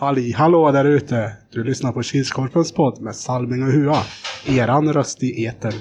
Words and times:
Halli 0.00 0.32
hallå 0.32 0.70
där 0.72 0.84
ute! 0.84 1.32
Du 1.50 1.64
lyssnar 1.64 1.92
på 1.92 2.02
Kilskorpens 2.02 2.72
podd 2.72 3.00
med 3.00 3.16
Salming 3.16 3.62
och 3.62 3.72
Hua. 3.72 4.02
Eran 4.48 4.92
röst 4.92 5.22
i 5.22 5.46
etern. 5.46 5.72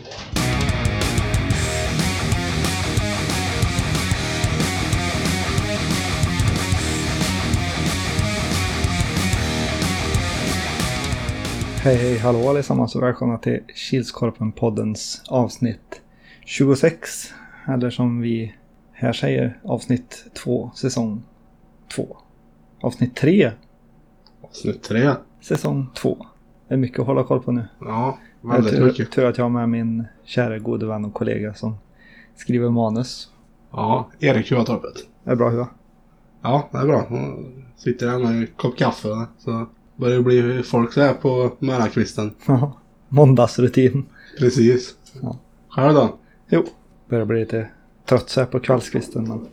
Hej 11.83 11.95
hej 11.95 12.17
hallå 12.17 12.49
allesammans 12.49 12.95
och 12.95 13.03
välkomna 13.03 13.37
till 13.37 13.59
Kilskorpen-poddens 13.75 15.21
avsnitt 15.29 16.01
26. 16.45 17.33
Eller 17.67 17.89
som 17.89 18.21
vi 18.21 18.55
här 18.93 19.13
säger 19.13 19.59
avsnitt 19.63 20.25
2, 20.43 20.71
säsong 20.75 21.23
2. 21.95 22.17
Avsnitt 22.81 23.15
3, 23.15 23.51
Avsnitt 24.49 24.83
tre. 24.83 25.11
säsong 25.41 25.87
2. 25.95 26.25
Det 26.67 26.73
är 26.73 26.77
mycket 26.77 26.99
att 26.99 27.05
hålla 27.05 27.23
koll 27.23 27.43
på 27.43 27.51
nu. 27.51 27.65
Ja, 27.79 28.17
väldigt 28.41 28.75
tur, 28.75 28.85
mycket. 28.85 29.11
tur 29.11 29.25
att 29.25 29.37
jag 29.37 29.45
har 29.45 29.49
med 29.49 29.69
min 29.69 30.05
kära 30.23 30.59
gode 30.59 30.85
vän 30.85 31.05
och 31.05 31.13
kollega 31.13 31.53
som 31.53 31.75
skriver 32.35 32.69
manus. 32.69 33.31
Ja, 33.71 34.09
Erik 34.19 34.51
Huatorpet. 34.51 34.93
Det 35.23 35.31
är 35.31 35.35
bra 35.35 35.49
Hua. 35.49 35.67
Ja, 36.41 36.69
det 36.71 36.77
är 36.77 36.85
bra. 36.85 37.05
Hon 37.09 37.53
sitter 37.77 38.07
här 38.09 38.19
med 38.19 38.27
en 38.31 38.47
kopp 38.55 38.77
kaffe. 38.77 39.25
Så 39.37 39.65
börjar 39.95 40.17
det 40.17 40.23
bli 40.23 40.63
folk 40.63 40.93
så 40.93 41.01
här 41.01 41.13
på 41.13 41.51
morgonkvisten. 41.59 42.33
Ja, 42.47 42.73
Måndagsrutin. 43.09 44.05
Precis. 44.39 44.95
Ja. 45.21 45.37
Själv 45.69 45.93
då? 45.93 46.15
Jo, 46.49 46.63
börjar 47.09 47.25
bli 47.25 47.39
lite 47.39 47.69
trött 48.05 48.29
så 48.29 48.39
här 48.39 48.47
på 48.47 48.59
kvällskvisten. 48.59 49.27
Men 49.27 49.45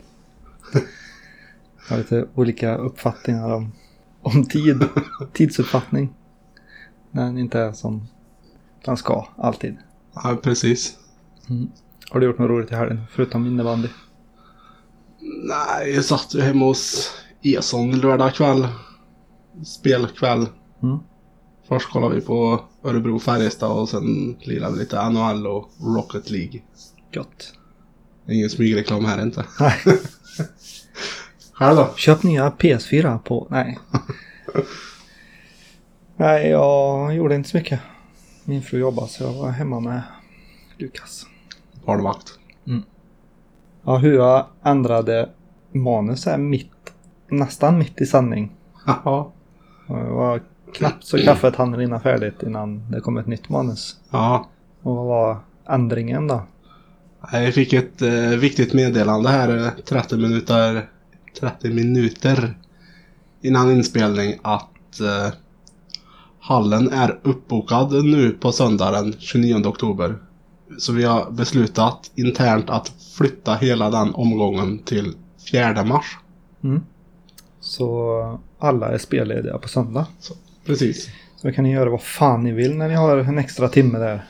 jag 0.73 0.81
har 1.89 1.97
lite 1.97 2.27
olika 2.35 2.75
uppfattningar 2.77 3.53
om, 3.53 3.71
om 4.27 4.45
tid. 4.45 4.83
Tidsuppfattning. 5.33 6.13
Den 7.11 7.37
inte 7.37 7.59
är 7.59 7.71
som 7.71 8.07
den 8.85 8.97
ska, 8.97 9.27
alltid. 9.37 9.77
Ja, 10.13 10.37
precis. 10.43 10.97
Har 12.09 12.19
du 12.19 12.25
gjort 12.25 12.39
något 12.39 12.49
roligt 12.49 12.71
i 12.71 12.75
helgen, 12.75 13.01
förutom 13.11 13.45
innebandy? 13.47 13.87
Nej, 15.43 15.95
jag 15.95 16.05
satt 16.05 16.35
ju 16.35 16.41
hemma 16.41 16.65
hos 16.65 17.11
Eson 17.41 17.99
lördag 17.99 18.33
kväll. 18.33 18.67
Spelkväll. 19.65 20.47
Mm. 20.83 20.97
Först 21.67 21.91
kollade 21.91 22.15
vi 22.15 22.21
på 22.21 22.61
Örebro-Färjestad 22.83 23.71
och 23.71 23.89
sen 23.89 24.37
lirade 24.41 24.73
vi 24.73 24.79
lite 24.79 25.09
NHL 25.09 25.47
och 25.47 25.69
Rocket 25.79 26.29
League. 26.29 26.61
Gott. 27.13 27.53
Ingen 28.29 28.49
smygreklam 28.49 29.05
här 29.05 29.21
inte. 29.21 29.45
Nej, 29.59 29.81
Då? 31.59 31.89
köp 31.95 32.23
nya 32.23 32.49
PS4 32.49 33.19
på... 33.19 33.47
Nej. 33.49 33.79
Nej, 36.17 36.49
jag 36.49 37.15
gjorde 37.15 37.35
inte 37.35 37.49
så 37.49 37.57
mycket. 37.57 37.79
Min 38.43 38.61
fru 38.61 38.79
jobbade 38.79 39.07
så 39.07 39.23
jag 39.23 39.33
var 39.33 39.49
hemma 39.49 39.79
med 39.79 40.01
Lukas. 40.77 41.25
Barnvakt. 41.85 42.37
Ja, 43.87 43.97
Hua 43.97 44.45
ändrade 44.63 45.29
manus 45.71 46.25
här 46.25 46.37
mitt, 46.37 46.93
nästan 47.29 47.77
mitt 47.77 48.01
i 48.01 48.05
sändning. 48.05 48.55
Ja. 48.85 49.31
Och 49.87 49.97
Det 49.97 50.09
var 50.09 50.41
knappt 50.73 51.03
så 51.03 51.17
kaffet 51.17 51.55
hann 51.55 51.77
rinna 51.77 51.99
färdigt 51.99 52.43
innan 52.43 52.91
det 52.91 52.99
kom 52.99 53.17
ett 53.17 53.27
nytt 53.27 53.49
manus. 53.49 53.97
Ja. 54.11 54.49
Och 54.81 54.95
vad 54.95 55.05
var 55.05 55.37
ändringen 55.69 56.27
då? 56.27 56.41
Jag 57.31 57.53
fick 57.53 57.73
ett 57.73 58.01
eh, 58.01 58.39
viktigt 58.39 58.73
meddelande 58.73 59.29
här 59.29 59.57
eh, 59.57 59.69
30 59.69 60.17
minuter 60.17 60.89
30 61.39 61.69
minuter 61.69 62.57
innan 63.41 63.71
inspelning 63.71 64.39
att 64.41 64.99
eh, 64.99 65.33
hallen 66.39 66.91
är 66.91 67.19
uppbokad 67.23 68.05
nu 68.05 68.31
på 68.31 68.51
söndag 68.51 68.91
den 68.91 69.13
29 69.19 69.67
oktober. 69.67 70.15
Så 70.77 70.93
vi 70.93 71.03
har 71.03 71.31
beslutat 71.31 72.11
internt 72.15 72.69
att 72.69 72.91
flytta 73.17 73.55
hela 73.55 73.89
den 73.89 74.13
omgången 74.13 74.79
till 74.79 75.13
4 75.51 75.83
mars. 75.83 76.17
Mm. 76.63 76.81
Så 77.59 78.39
alla 78.59 78.87
är 78.87 78.97
spellediga 78.97 79.57
på 79.57 79.67
söndag. 79.67 80.05
Så, 80.19 80.33
precis. 80.65 81.09
Så 81.35 81.51
kan 81.51 81.63
ni 81.63 81.71
göra 81.71 81.89
vad 81.89 82.01
fan 82.01 82.43
ni 82.43 82.51
vill 82.51 82.77
när 82.77 82.87
ni 82.87 82.95
har 82.95 83.17
en 83.17 83.37
extra 83.37 83.69
timme 83.69 83.99
där. 83.99 84.25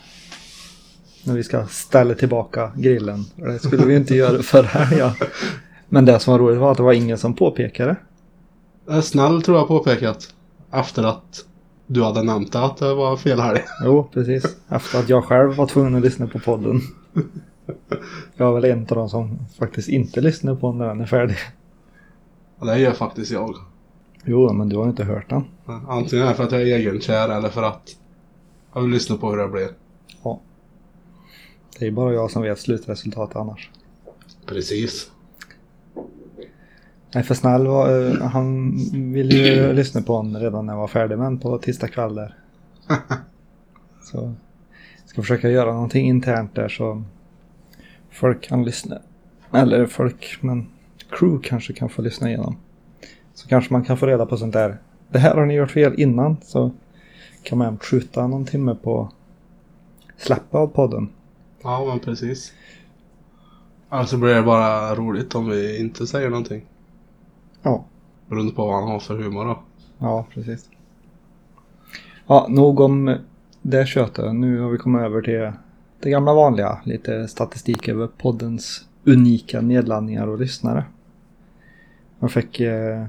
När 1.23 1.33
vi 1.33 1.43
ska 1.43 1.67
ställa 1.67 2.13
tillbaka 2.13 2.71
grillen. 2.75 3.25
Det 3.35 3.59
skulle 3.59 3.85
vi 3.85 3.95
inte 3.95 4.15
göra 4.15 4.43
förra 4.43 4.67
helgen. 4.67 5.11
Men 5.89 6.05
det 6.05 6.19
som 6.19 6.31
var 6.31 6.39
roligt 6.39 6.59
var 6.59 6.71
att 6.71 6.77
det 6.77 6.83
var 6.83 6.93
ingen 6.93 7.17
som 7.17 7.33
påpekade. 7.33 7.95
Eh, 8.89 9.01
Snäll 9.01 9.41
tror 9.41 9.57
jag 9.57 9.67
påpekat. 9.67 10.33
Efter 10.71 11.03
att 11.03 11.45
du 11.87 12.03
hade 12.03 12.23
nämnt 12.23 12.53
det, 12.53 12.59
att 12.59 12.77
det 12.77 12.93
var 12.93 13.17
fel 13.17 13.39
helg. 13.39 13.59
Jo, 13.85 14.09
precis. 14.13 14.57
Efter 14.69 14.99
att 14.99 15.09
jag 15.09 15.23
själv 15.23 15.55
var 15.55 15.67
tvungen 15.67 15.95
att 15.95 16.01
lyssna 16.01 16.27
på 16.27 16.39
podden. 16.39 16.81
Jag 18.35 18.49
är 18.49 18.53
väl 18.53 18.65
en 18.65 18.79
av 18.79 18.97
de 18.97 19.09
som 19.09 19.39
faktiskt 19.59 19.89
inte 19.89 20.21
lyssnar 20.21 20.55
på 20.55 20.71
när 20.73 20.87
den 20.87 21.01
är 21.01 21.05
färdig. 21.05 21.37
Det 22.61 22.79
gör 22.79 22.91
faktiskt 22.91 23.31
jag. 23.31 23.55
Jo, 24.25 24.53
men 24.53 24.69
du 24.69 24.77
har 24.77 24.85
inte 24.85 25.03
hört 25.03 25.29
den. 25.29 25.43
Antingen 25.87 26.25
är 26.25 26.29
det 26.29 26.35
för 26.35 26.43
att 26.43 26.51
jag 26.51 26.61
är 26.61 26.65
egenkär 26.65 27.29
eller 27.29 27.49
för 27.49 27.63
att 27.63 27.97
jag 28.73 28.81
vill 28.81 28.91
lyssna 28.91 29.17
på 29.17 29.29
hur 29.29 29.37
det 29.37 29.47
blir. 29.47 29.69
Ja. 30.23 30.39
Det 31.79 31.87
är 31.87 31.91
bara 31.91 32.13
jag 32.13 32.31
som 32.31 32.41
vet 32.41 32.59
slutresultatet 32.59 33.35
annars. 33.35 33.69
Precis. 34.45 35.11
Nej, 37.13 37.23
för 37.23 37.35
snäll 37.35 37.67
var, 37.67 38.09
eh, 38.09 38.21
han 38.21 38.71
ville 39.13 39.35
ju 39.35 39.73
lyssna 39.73 40.01
på 40.01 40.21
den 40.21 40.39
redan 40.39 40.65
när 40.65 40.73
jag 40.73 40.79
var 40.79 40.87
färdig 40.87 41.17
med 41.17 41.41
på 41.41 41.57
tisdag 41.57 41.87
kväll 41.87 42.15
där. 42.15 42.35
Så 44.01 44.33
jag 45.01 45.09
ska 45.09 45.21
försöka 45.21 45.49
göra 45.49 45.73
någonting 45.73 46.07
internt 46.07 46.55
där 46.55 46.69
så 46.69 47.03
folk 48.11 48.41
kan 48.43 48.65
lyssna. 48.65 48.97
Eller 49.53 49.85
folk, 49.85 50.37
men 50.41 50.67
crew 51.09 51.49
kanske 51.49 51.73
kan 51.73 51.89
få 51.89 52.01
lyssna 52.01 52.27
igenom. 52.27 52.57
Så 53.33 53.47
kanske 53.47 53.73
man 53.73 53.83
kan 53.83 53.97
få 53.97 54.05
reda 54.05 54.25
på 54.25 54.37
sånt 54.37 54.53
där. 54.53 54.77
Det 55.09 55.19
här 55.19 55.35
har 55.35 55.45
ni 55.45 55.53
gjort 55.53 55.71
fel 55.71 55.99
innan 55.99 56.37
så 56.41 56.71
kan 57.43 57.57
man 57.57 57.77
skjuta 57.79 58.27
någon 58.27 58.45
timme 58.45 58.75
på 58.75 59.11
släppet 60.17 60.55
av 60.55 60.67
podden. 60.67 61.09
Ja, 61.63 61.85
men 61.85 61.99
precis. 61.99 62.53
Alltså 63.89 64.17
blir 64.17 64.35
det 64.35 64.41
bara 64.41 64.95
roligt 64.95 65.35
om 65.35 65.49
vi 65.49 65.79
inte 65.79 66.07
säger 66.07 66.29
någonting. 66.29 66.65
Ja, 67.67 67.85
Beroende 68.27 68.53
på 68.53 68.65
vad 68.65 68.75
han 68.75 68.87
har 68.91 68.99
för 68.99 69.17
humor 69.17 69.45
då. 69.45 69.59
Ja, 69.97 70.25
precis. 70.33 70.69
Ja, 72.27 72.45
nog 72.49 72.79
om 72.79 73.17
det 73.61 73.87
köttet. 73.87 74.35
Nu 74.35 74.59
har 74.59 74.69
vi 74.69 74.77
kommit 74.77 75.01
över 75.01 75.21
till 75.21 75.51
det 75.99 76.09
gamla 76.09 76.33
vanliga. 76.33 76.77
Lite 76.83 77.27
statistik 77.27 77.87
över 77.87 78.07
poddens 78.07 78.85
unika 79.03 79.61
nedladdningar 79.61 80.27
och 80.27 80.39
lyssnare. 80.39 80.85
Jag 82.19 82.31
fick... 82.31 82.59
Eh, 82.59 83.05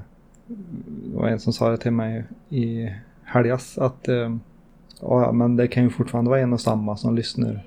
det 0.47 1.17
var 1.17 1.27
en 1.27 1.39
som 1.39 1.53
sa 1.53 1.69
det 1.69 1.77
till 1.77 1.91
mig 1.91 2.23
i 2.49 2.89
helgas 3.23 3.77
att 3.77 4.07
eh, 4.07 4.35
ja, 5.01 5.31
men 5.31 5.55
det 5.55 5.67
kan 5.67 5.83
ju 5.83 5.89
fortfarande 5.89 6.29
vara 6.29 6.39
en 6.39 6.53
och 6.53 6.61
samma 6.61 6.97
som 6.97 7.15
lyssnar 7.15 7.65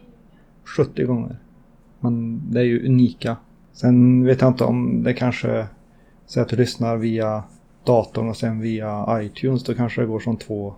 70 0.64 1.04
gånger. 1.04 1.36
Men 2.00 2.42
det 2.50 2.60
är 2.60 2.64
ju 2.64 2.86
unika. 2.86 3.36
Sen 3.72 4.25
vet 4.25 4.41
jag 4.41 4.50
inte 4.50 4.64
om 4.64 5.02
det 5.02 5.14
kanske 5.14 5.66
så 6.32 6.41
att 6.41 6.48
du 6.48 6.56
lyssnar 6.56 6.97
via 6.97 7.43
datorn 7.84 8.28
och 8.28 8.37
sen 8.37 8.60
via 8.60 9.06
iTunes. 9.22 9.65
Då 9.65 9.75
kanske 9.75 10.00
det 10.00 10.06
går 10.06 10.20
som 10.20 10.37
två, 10.37 10.75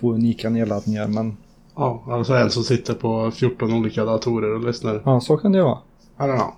två 0.00 0.12
unika 0.12 0.50
nedladdningar. 0.50 1.08
Men 1.08 1.36
Ja, 1.76 2.02
alltså 2.08 2.34
en 2.34 2.50
som 2.50 2.62
sitter 2.62 2.94
på 2.94 3.30
14 3.30 3.72
olika 3.74 4.04
datorer 4.04 4.54
och 4.54 4.64
lyssnar. 4.64 5.02
ja, 5.04 5.20
så 5.20 5.36
kan 5.36 5.52
det 5.52 5.62
vara. 5.62 5.78
I 6.18 6.22
don't 6.22 6.36
know. 6.36 6.52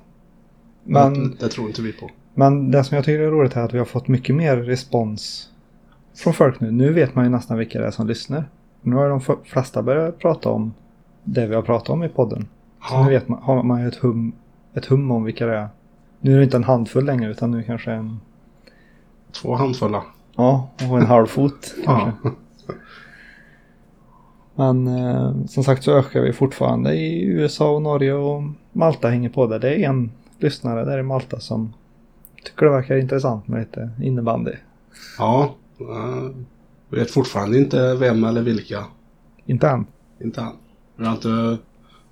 Men, 0.84 1.12
Men 1.12 1.37
det 1.41 1.49
tror 1.49 1.66
inte 1.69 1.83
vi 1.83 1.93
på. 1.93 2.10
men 2.34 2.71
det 2.71 2.84
som 2.84 2.94
jag 2.97 3.05
tycker 3.05 3.21
är 3.22 3.31
roligt 3.31 3.56
är 3.56 3.60
att 3.60 3.75
vi 3.75 3.78
har 3.78 3.84
fått 3.84 4.09
mycket 4.09 4.34
mer 4.34 4.56
respons 4.56 5.49
från 6.15 6.33
folk 6.34 6.60
nu. 6.60 6.71
Nu 6.71 6.92
vet 6.92 7.15
man 7.15 7.24
ju 7.24 7.30
nästan 7.30 7.59
vilka 7.59 7.80
det 7.80 7.86
är 7.86 7.91
som 7.91 8.07
lyssnar. 8.07 8.45
Nu 8.80 8.97
har 8.97 9.09
de 9.09 9.21
flesta 9.45 9.83
börjat 9.83 10.19
prata 10.19 10.51
om 10.51 10.74
det 11.24 11.47
vi 11.47 11.54
har 11.54 11.63
pratat 11.63 11.89
om 11.91 12.03
i 12.04 12.09
podden. 12.09 12.48
Så 12.89 12.95
Ja. 12.95 13.04
nu 13.04 13.10
vet 13.10 13.28
man, 13.28 13.42
har 13.42 13.63
man 13.63 13.80
ju 13.83 13.89
ett 13.89 13.97
hum, 13.97 14.33
ett 14.74 14.86
hum 14.86 15.10
om 15.10 15.24
vilka 15.24 15.47
det 15.47 15.57
är. 15.57 15.69
Nu 16.24 16.33
är 16.34 16.39
det 16.39 16.45
inte 16.45 16.57
en 16.57 16.65
handfull 16.65 17.04
längre 17.04 17.30
utan 17.30 17.51
nu 17.51 17.63
kanske 17.63 17.92
en, 17.92 18.21
Två 19.33 19.54
handfulla. 19.54 20.03
ja, 20.36 20.71
och 20.91 20.98
en 20.98 21.07
halv 21.07 21.27
fot 21.27 21.74
kanske. 21.84 22.13
Ja. 22.24 22.30
Men 24.54 24.86
eh, 24.86 25.45
som 25.47 25.65
sagt 25.65 25.84
så 25.84 25.98
ökar 25.98 26.21
vi 26.21 26.33
fortfarande 26.33 26.95
i 26.95 27.24
USA 27.24 27.71
och 27.71 27.83
Norge 27.83 28.13
och 28.15 28.42
Malta 28.72 29.09
hänger 29.09 29.28
på 29.28 29.47
där. 29.47 29.59
Det 29.59 29.74
är 29.84 29.89
en 29.89 30.10
lyssnare 30.39 30.84
där 30.84 30.98
i 30.98 31.03
Malta 31.03 31.41
som 31.41 31.72
tycker 32.45 32.66
det 32.66 32.72
verkar 32.72 32.97
intressant 32.97 33.48
med 33.48 33.60
lite 33.60 33.91
innebandy. 34.03 34.53
Ja. 35.19 35.54
eh, 35.80 36.30
Vi 36.89 36.98
vet 36.98 37.10
fortfarande 37.10 37.59
inte 37.59 37.95
vem 37.95 38.24
eller 38.24 38.42
vilka. 38.42 38.84
Inte 39.47 39.69
än. 39.69 39.86
Inte 40.21 40.41
än. 40.41 40.53
Vi 40.97 41.04
har 41.07 41.13
inte 41.13 41.59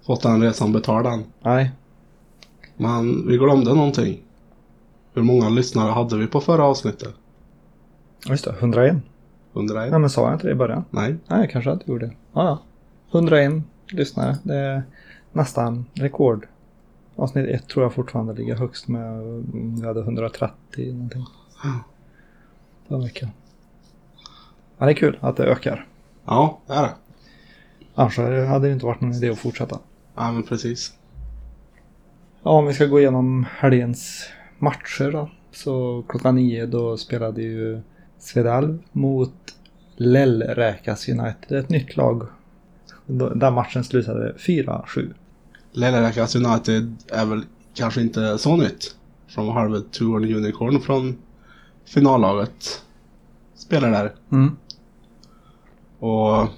fått 0.07 0.23
den 0.23 0.43
resan 0.43 0.73
betald 0.73 1.07
än. 1.07 1.25
Nej. 1.43 1.71
Men 2.81 3.29
vi 3.29 3.37
glömde 3.37 3.75
någonting. 3.75 4.23
Hur 5.15 5.23
många 5.23 5.49
lyssnare 5.49 5.91
hade 5.91 6.17
vi 6.17 6.27
på 6.27 6.41
förra 6.41 6.65
avsnittet? 6.65 7.15
Ja, 8.25 8.31
Just 8.31 8.44
det, 8.44 8.50
101. 8.59 8.97
101? 9.55 9.88
Ja, 9.93 9.99
men 9.99 10.11
sa 10.11 10.25
jag 10.25 10.35
inte 10.35 10.47
det 10.47 10.50
i 10.53 10.55
början? 10.55 10.85
Nej. 10.91 11.17
Nej, 11.27 11.41
jag 11.41 11.50
kanske 11.50 11.73
inte 11.73 11.91
gjorde 11.91 12.06
det. 12.06 12.12
Ja, 12.32 12.44
ja. 12.44 12.59
101 13.19 13.62
lyssnare. 13.88 14.38
Det 14.43 14.56
är 14.56 14.82
nästan 15.32 15.85
rekord. 15.94 16.47
Avsnitt 17.17 17.49
1 17.49 17.69
tror 17.69 17.85
jag 17.85 17.93
fortfarande 17.94 18.35
ligger 18.35 18.56
högst 18.56 18.88
med. 18.88 19.23
Vi 19.81 19.87
hade 19.87 20.00
130 20.00 20.93
någonting. 20.93 21.25
Förra 22.88 22.99
veckan. 22.99 23.29
Ja, 24.79 24.87
det 24.87 24.93
är 24.93 24.97
kul 24.97 25.19
att 25.21 25.37
det 25.37 25.44
ökar. 25.44 25.87
Ja, 26.25 26.59
det 26.67 26.73
är 26.73 26.83
det. 26.83 26.94
Annars 27.94 28.19
hade 28.19 28.69
det 28.69 28.73
inte 28.73 28.87
varit 28.87 29.00
någon 29.00 29.12
idé 29.12 29.31
att 29.31 29.38
fortsätta. 29.38 29.79
Ja, 30.15 30.33
men 30.33 30.43
precis. 30.43 30.94
Ja, 32.43 32.51
om 32.51 32.67
vi 32.67 32.75
ska 32.75 32.87
gå 32.87 33.01
igenom 33.01 33.47
helgens 33.59 34.29
matcher 34.59 35.11
då. 35.13 35.31
Så 35.53 36.05
klockan 36.09 36.35
nio 36.35 36.67
då 36.67 36.97
spelade 36.97 37.43
ju 37.43 37.81
Svedalv 38.19 38.79
mot 38.93 39.35
Lellräkas 39.97 41.09
United. 41.09 41.59
Ett 41.59 41.69
nytt 41.69 41.97
lag. 41.97 42.27
Den 43.35 43.55
matchen 43.55 43.85
slutade 43.85 44.35
4-7. 44.39 45.15
Lilleräkas 45.73 46.37
United 46.37 46.97
är 47.09 47.27
väl 47.27 47.43
kanske 47.75 48.01
inte 48.01 48.39
så 48.39 48.57
nytt. 48.57 48.97
Från 49.29 49.49
Harvard 49.49 49.91
Tour 49.91 50.35
Unicorn 50.35 50.81
från 50.81 51.17
finallaget. 51.85 52.83
Spelar 53.55 53.91
där. 53.91 54.13
Mm. 54.33 54.57
Och 55.99 56.49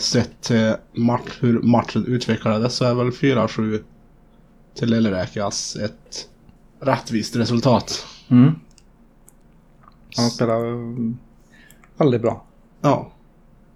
sett 0.00 0.40
till 0.40 0.74
match, 0.92 1.38
hur 1.40 1.62
matchen 1.62 2.06
utvecklades 2.06 2.74
så 2.74 2.84
är 2.84 2.94
väl 2.94 3.10
4-7 3.10 3.80
till 4.74 4.90
Lilleräkas 4.90 5.76
ett 5.76 6.28
rättvist 6.80 7.36
resultat. 7.36 8.06
Mm. 8.28 8.54
Han 10.16 10.30
spelar 10.30 10.66
mm, 10.66 11.18
väldigt 11.96 12.22
bra. 12.22 12.44
Ja. 12.80 13.12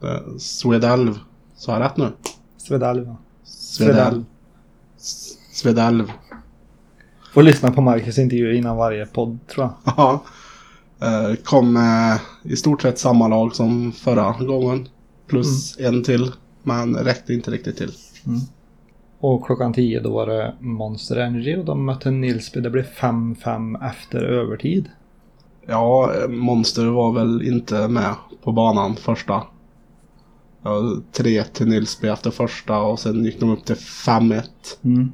Eh, 0.02 0.36
Svedalv. 0.38 1.18
Sa 1.56 1.72
jag 1.72 1.80
rätt 1.80 1.96
nu? 1.96 2.12
Svedalv. 2.56 3.14
Svedalv. 3.44 4.24
Svedalv. 5.52 6.12
Får 7.34 7.42
lyssna 7.42 7.70
på 7.70 7.80
Marcus 7.80 8.18
intervju 8.18 8.56
innan 8.56 8.76
varje 8.76 9.06
podd 9.06 9.38
tror 9.46 9.66
jag. 9.66 9.74
Ja. 9.96 10.24
Eh, 11.00 11.34
Kom 11.44 11.72
med 11.72 12.18
i 12.42 12.56
stort 12.56 12.82
sett 12.82 12.98
samma 12.98 13.28
lag 13.28 13.54
som 13.54 13.92
förra 13.92 14.32
gången. 14.32 14.88
Plus 15.26 15.78
en 15.78 16.02
till. 16.04 16.32
Men 16.62 16.96
räckte 16.96 17.34
inte 17.34 17.50
riktigt 17.50 17.76
till. 17.76 17.92
Och 19.26 19.46
klockan 19.46 19.72
10 19.72 20.00
då 20.00 20.10
var 20.10 20.26
det 20.26 20.54
Monster 20.60 21.16
Energy 21.16 21.56
och 21.56 21.64
de 21.64 21.84
mötte 21.84 22.10
Nilsby. 22.10 22.60
Det 22.60 22.70
blev 22.70 22.84
5-5 22.84 23.90
efter 23.90 24.18
övertid. 24.18 24.90
Ja, 25.66 26.12
Monster 26.28 26.86
var 26.86 27.12
väl 27.12 27.42
inte 27.42 27.88
med 27.88 28.14
på 28.42 28.52
banan 28.52 28.96
första. 28.96 29.42
Ja, 30.62 30.96
3 31.12 31.44
till 31.44 31.68
Nilsby 31.68 32.08
efter 32.08 32.30
första 32.30 32.78
och 32.78 32.98
sen 32.98 33.24
gick 33.24 33.40
de 33.40 33.50
upp 33.50 33.64
till 33.64 33.74
5-1. 33.74 34.42
Mm. 34.82 35.12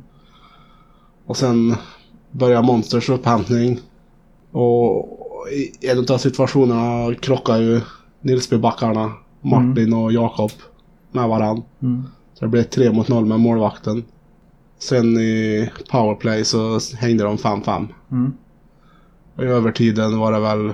Och 1.27 1.37
sen 1.37 1.75
börjar 2.31 2.63
Monsters 2.63 3.09
upphämtning. 3.11 3.79
Och 4.51 5.09
i 5.83 5.89
en 5.91 6.07
av 6.15 6.19
situationerna 6.19 7.15
krockar 7.15 7.57
ju 7.57 7.81
Nilsbybackarna, 8.21 9.13
Martin 9.41 9.93
och 9.93 10.13
Jakob 10.13 10.51
med 11.13 11.29
varann. 11.29 11.63
Mm. 11.83 12.05
Så 12.41 12.47
det 12.47 12.51
blev 12.51 12.63
3 12.63 12.93
mot 12.93 13.09
0 13.09 13.27
med 13.27 13.41
målvakten. 13.41 14.05
Sen 14.79 15.19
i 15.19 15.71
powerplay 15.91 16.45
så 16.45 16.81
hängde 16.97 17.25
de 17.25 17.37
5-5. 17.37 17.89
Mm. 18.11 18.33
Och 19.37 19.45
i 19.45 19.47
övertiden 19.47 20.19
var 20.19 20.33
det 20.33 20.41
väl 20.41 20.73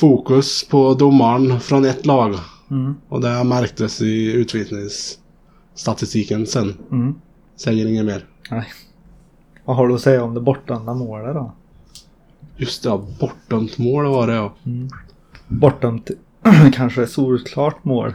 fokus 0.00 0.68
på 0.68 0.94
domaren 0.94 1.60
från 1.60 1.84
ett 1.84 2.06
lag. 2.06 2.34
Mm. 2.70 2.94
Och 3.08 3.20
det 3.20 3.44
märktes 3.44 4.02
i 4.02 4.32
utvisningsstatistiken 4.32 6.46
sen. 6.46 6.74
Mm. 6.90 7.14
Säger 7.56 7.86
inget 7.86 8.06
mer. 8.06 8.24
Nej. 8.50 8.66
Vad 9.64 9.76
har 9.76 9.88
du 9.88 9.94
att 9.94 10.00
säga 10.00 10.24
om 10.24 10.34
det 10.34 10.40
bortdömda 10.40 10.94
målet 10.94 11.34
då? 11.34 11.52
Just 12.56 12.82
det, 12.82 13.00
bortdömt 13.20 13.78
mål 13.78 14.06
var 14.06 14.26
det 14.26 14.34
ja. 14.34 14.52
Bortdömt 15.46 16.10
kanske 16.72 17.06
solklart 17.06 17.84
mål. 17.84 18.12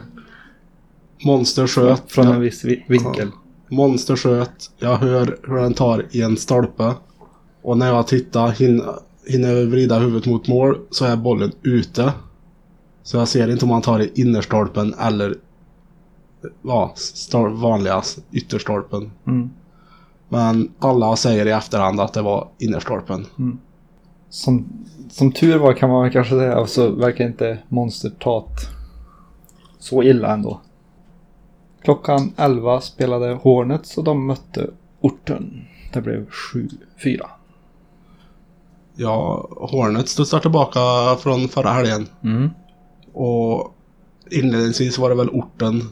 Monster 1.24 1.66
sköt. 1.66 2.02
Från 2.06 2.26
ja. 2.26 2.34
en 2.34 2.40
viss 2.40 2.64
vi- 2.64 2.84
vinkel. 2.88 3.30
Monster 3.70 4.16
sköt. 4.16 4.70
Jag 4.78 4.96
hör 4.96 5.38
hur 5.42 5.56
den 5.56 5.74
tar 5.74 6.06
i 6.10 6.22
en 6.22 6.36
stolpe. 6.36 6.92
Och 7.62 7.78
när 7.78 7.86
jag 7.86 8.06
tittar, 8.06 8.48
hinner, 8.48 8.94
hinner 9.26 9.66
vrida 9.66 9.98
huvudet 9.98 10.26
mot 10.26 10.48
mål, 10.48 10.78
så 10.90 11.04
är 11.04 11.16
bollen 11.16 11.52
ute. 11.62 12.12
Så 13.02 13.16
jag 13.16 13.28
ser 13.28 13.50
inte 13.50 13.64
om 13.64 13.70
han 13.70 13.82
tar 13.82 14.00
i 14.00 14.12
innerstolpen 14.14 14.94
eller 14.94 15.36
ja, 16.62 16.94
vanliga 17.50 18.02
ytterstolpen. 18.32 19.10
Mm. 19.26 19.50
Men 20.28 20.72
alla 20.78 21.16
säger 21.16 21.46
i 21.46 21.50
efterhand 21.50 22.00
att 22.00 22.12
det 22.12 22.22
var 22.22 22.48
innerstolpen. 22.58 23.26
Som, 24.28 24.68
som 25.10 25.32
tur 25.32 25.58
var 25.58 25.72
kan 25.72 25.90
man 25.90 26.10
kanske 26.10 26.34
säga. 26.34 26.66
Så 26.66 26.90
verkar 26.90 27.26
inte 27.26 27.58
Monster 27.68 28.10
tat 28.10 28.68
så 29.78 30.02
illa 30.02 30.32
ändå. 30.34 30.60
Klockan 31.84 32.32
11 32.36 32.80
spelade 32.80 33.34
Hornets 33.34 33.98
och 33.98 34.04
de 34.04 34.26
mötte 34.26 34.70
Orten. 35.00 35.64
Det 35.92 36.00
blev 36.00 36.28
7-4. 36.28 37.20
Ja, 38.94 39.48
Hornet 39.50 40.08
studsar 40.08 40.40
tillbaka 40.40 40.80
från 41.20 41.48
förra 41.48 41.70
helgen. 41.70 42.06
Mm. 42.22 42.50
Och 43.12 43.74
inledningsvis 44.30 44.98
var 44.98 45.08
det 45.08 45.14
väl 45.14 45.30
orten. 45.30 45.82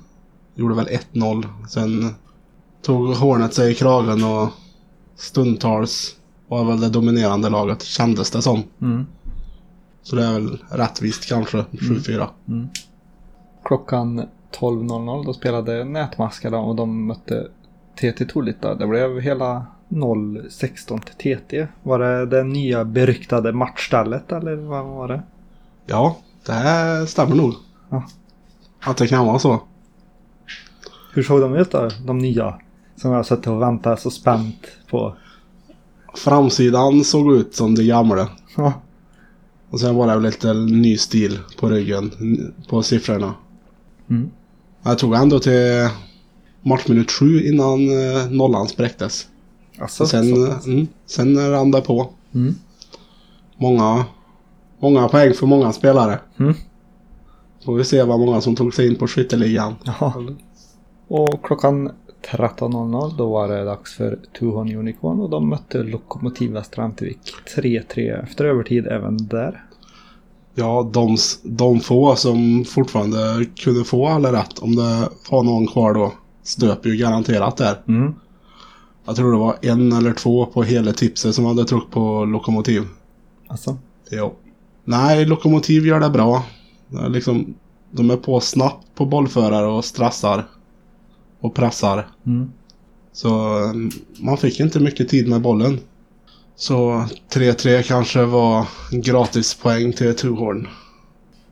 Gjorde 0.54 0.74
väl 0.74 0.88
1-0. 1.12 1.44
Sen 1.68 2.14
tog 2.82 3.14
Hornet 3.14 3.54
sig 3.54 3.72
i 3.72 3.74
kragen 3.74 4.24
och 4.24 4.48
stundtals 5.16 6.16
var 6.48 6.64
väl 6.64 6.80
det 6.80 6.88
dominerande 6.88 7.48
laget 7.48 7.82
kändes 7.82 8.30
det 8.30 8.42
som. 8.42 8.62
Mm. 8.80 9.06
Så 10.02 10.16
det 10.16 10.24
är 10.24 10.32
väl 10.32 10.58
rättvist 10.70 11.28
kanske 11.28 11.58
7-4. 11.58 12.28
Klockan 13.64 14.28
12.00 14.60 15.24
då 15.26 15.32
spelade 15.32 15.84
Nätmaskarna 15.84 16.58
och 16.58 16.76
de 16.76 17.06
mötte 17.06 17.48
TT 17.94 18.24
Tolita. 18.24 18.74
Det 18.74 18.86
blev 18.86 19.20
hela 19.20 19.66
0-16 19.88 21.00
till 21.00 21.38
TT. 21.38 21.66
Var 21.82 21.98
det 21.98 22.26
det 22.26 22.44
nya 22.44 22.84
beryktade 22.84 23.52
matchstället 23.52 24.32
eller 24.32 24.56
vad 24.56 24.84
var 24.84 25.08
det? 25.08 25.22
Ja, 25.86 26.16
det 26.46 26.52
här 26.52 27.06
stämmer 27.06 27.36
nog. 27.36 27.54
Ja. 27.88 28.04
Att 28.80 28.96
det 28.96 29.06
kan 29.06 29.26
vara 29.26 29.38
så. 29.38 29.60
Hur 31.14 31.22
såg 31.22 31.40
de 31.40 31.54
ut 31.56 31.70
då? 31.70 31.88
De 32.06 32.18
nya? 32.18 32.58
Som 32.96 33.12
jag 33.12 33.26
suttit 33.26 33.46
och 33.46 33.62
väntat 33.62 34.00
så 34.00 34.10
spänt 34.10 34.66
på. 34.90 35.16
Framsidan 36.14 37.04
såg 37.04 37.32
ut 37.32 37.54
som 37.54 37.74
det 37.74 37.84
gamla. 37.84 38.28
Ja. 38.56 38.72
Och 39.70 39.80
sen 39.80 39.94
var 39.94 40.06
det 40.06 40.20
lite 40.20 40.54
ny 40.54 40.96
stil 40.96 41.38
på 41.60 41.68
ryggen 41.68 42.10
på 42.68 42.82
siffrorna. 42.82 43.34
Mm. 44.10 44.30
Jag 44.82 44.98
tog 44.98 45.14
ändå 45.14 45.38
till 45.38 45.88
matchminut 46.62 47.10
sju 47.10 47.48
innan 47.48 47.88
eh, 47.90 48.30
nollan 48.30 48.68
spräcktes. 48.68 49.28
Alltså, 49.78 50.06
sen, 50.06 50.46
eh, 50.46 50.58
mm, 50.66 50.86
sen 51.06 51.50
rann 51.50 51.70
det 51.70 51.80
på. 51.80 52.10
Mm. 52.34 52.54
Många, 53.56 54.04
många 54.78 55.08
poäng 55.08 55.34
för 55.34 55.46
många 55.46 55.72
spelare. 55.72 56.18
Mm. 56.38 56.54
Får 57.64 57.74
vi 57.74 57.84
se 57.84 58.02
vad 58.02 58.20
många 58.20 58.40
som 58.40 58.56
tog 58.56 58.74
sig 58.74 58.88
in 58.88 58.96
på 58.96 59.06
skytteligan. 59.06 59.74
Ja. 59.84 60.14
Och 61.08 61.44
klockan 61.44 61.90
13.00 62.30 63.16
då 63.18 63.30
var 63.30 63.48
det 63.48 63.64
dags 63.64 63.94
för 63.94 64.18
Tuhon 64.38 64.76
Unicorn 64.76 65.20
och 65.20 65.30
de 65.30 65.48
mötte 65.48 65.82
Lokomotiv 65.82 66.52
Västra 66.52 66.84
Ämtervik 66.84 67.18
3-3 67.56 68.22
efter 68.22 68.44
övertid 68.44 68.86
även 68.86 69.16
där. 69.16 69.64
Ja, 70.54 70.90
de, 70.92 71.16
de 71.42 71.80
få 71.80 72.16
som 72.16 72.64
fortfarande 72.64 73.46
kunde 73.56 73.84
få 73.84 74.08
alla 74.08 74.32
rätt, 74.32 74.58
om 74.58 74.76
det 74.76 75.08
var 75.30 75.42
någon 75.42 75.66
kvar 75.66 75.94
då, 75.94 76.12
stöp 76.42 76.86
ju 76.86 76.96
garanterat 76.96 77.56
där. 77.56 77.82
Mm. 77.88 78.14
Jag 79.04 79.16
tror 79.16 79.32
det 79.32 79.38
var 79.38 79.56
en 79.62 79.92
eller 79.92 80.12
två 80.12 80.46
på 80.46 80.62
hela 80.62 80.92
tipset 80.92 81.34
som 81.34 81.44
hade 81.44 81.64
trott 81.64 81.90
på 81.90 82.24
Lokomotiv. 82.24 82.82
Alltså. 83.48 83.76
Jo. 84.10 84.34
Nej, 84.84 85.26
Lokomotiv 85.26 85.86
gör 85.86 86.00
det 86.00 86.10
bra. 86.10 86.44
Det 86.88 86.98
är 86.98 87.08
Liksom, 87.08 87.54
de 87.90 88.10
är 88.10 88.16
på 88.16 88.40
snabbt 88.40 88.86
på 88.94 89.06
bollförare 89.06 89.66
och 89.66 89.84
stressar. 89.84 90.48
Och 91.40 91.54
pressar. 91.54 92.08
Mm. 92.26 92.52
Så 93.12 93.58
mm, 93.58 93.90
man 94.20 94.36
fick 94.36 94.60
inte 94.60 94.80
mycket 94.80 95.08
tid 95.08 95.28
med 95.28 95.42
bollen. 95.42 95.80
Så 96.56 97.04
3-3 97.32 97.82
kanske 97.82 98.24
var 98.24 98.66
gratispoäng 98.90 99.92
till 99.92 100.16
Tuhorn. 100.16 100.68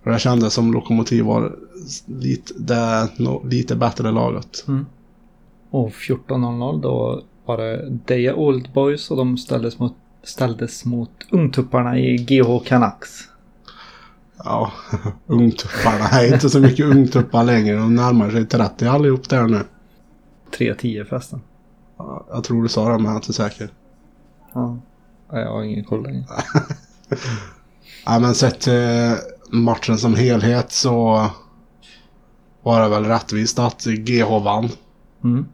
För 0.03 0.11
det 0.11 0.19
kändes 0.19 0.55
som 0.55 0.73
Lokomotiv 0.73 1.25
var 1.25 1.57
lite, 2.07 2.55
det, 2.59 3.09
no, 3.17 3.49
lite 3.49 3.77
bättre 3.77 4.11
laget. 4.11 4.65
Och 5.71 5.91
14.00 5.91 6.83
då 6.83 7.23
var 7.45 7.57
det 7.57 7.91
Deja 8.07 8.35
Old 8.35 8.73
Boys 8.73 9.11
och 9.11 9.17
de 9.17 9.39
ställdes 9.39 9.79
mot, 9.79 9.97
ställdes 10.23 10.85
mot 10.85 11.11
ungtupparna 11.31 11.99
i 11.99 12.17
GH 12.17 12.65
Canucks. 12.67 13.29
Ja, 14.45 14.73
ungtupparna 15.27 16.09
är 16.09 16.35
inte 16.35 16.51
så 16.51 16.61
mycket 16.61 16.87
ungtuppar 16.87 17.45
längre. 17.45 17.77
De 17.77 17.95
närmar 17.95 18.31
sig 18.31 18.47
30 18.47 18.87
allihop 18.87 19.29
där 19.29 19.49
nu. 19.49 19.61
3-10 20.59 21.05
förresten. 21.05 21.41
Ja, 21.99 22.27
Jag 22.31 22.45
tror 22.45 22.63
du 22.63 22.69
sa 22.69 22.89
det 22.89 22.97
men 22.99 23.05
jag 23.05 23.13
är 23.13 23.17
inte 23.17 23.33
säker. 23.33 23.71
Ja. 24.53 24.79
Nej, 25.33 25.43
Jag 25.43 25.51
har 25.53 25.63
ingen 25.63 25.85
koll 25.85 26.03
längre. 26.03 26.25
Ja, 28.07 28.19
men 28.19 28.35
sett 28.35 28.61
till 28.61 29.17
matchen 29.51 29.99
som 29.99 30.15
helhet 30.15 30.73
så 30.73 31.27
var 32.63 32.83
det 32.83 32.89
väl 32.89 33.05
rättvist 33.05 33.59
att 33.59 33.85
GH 33.85 34.29
vann. 34.45 34.69
Mm. 35.25 35.47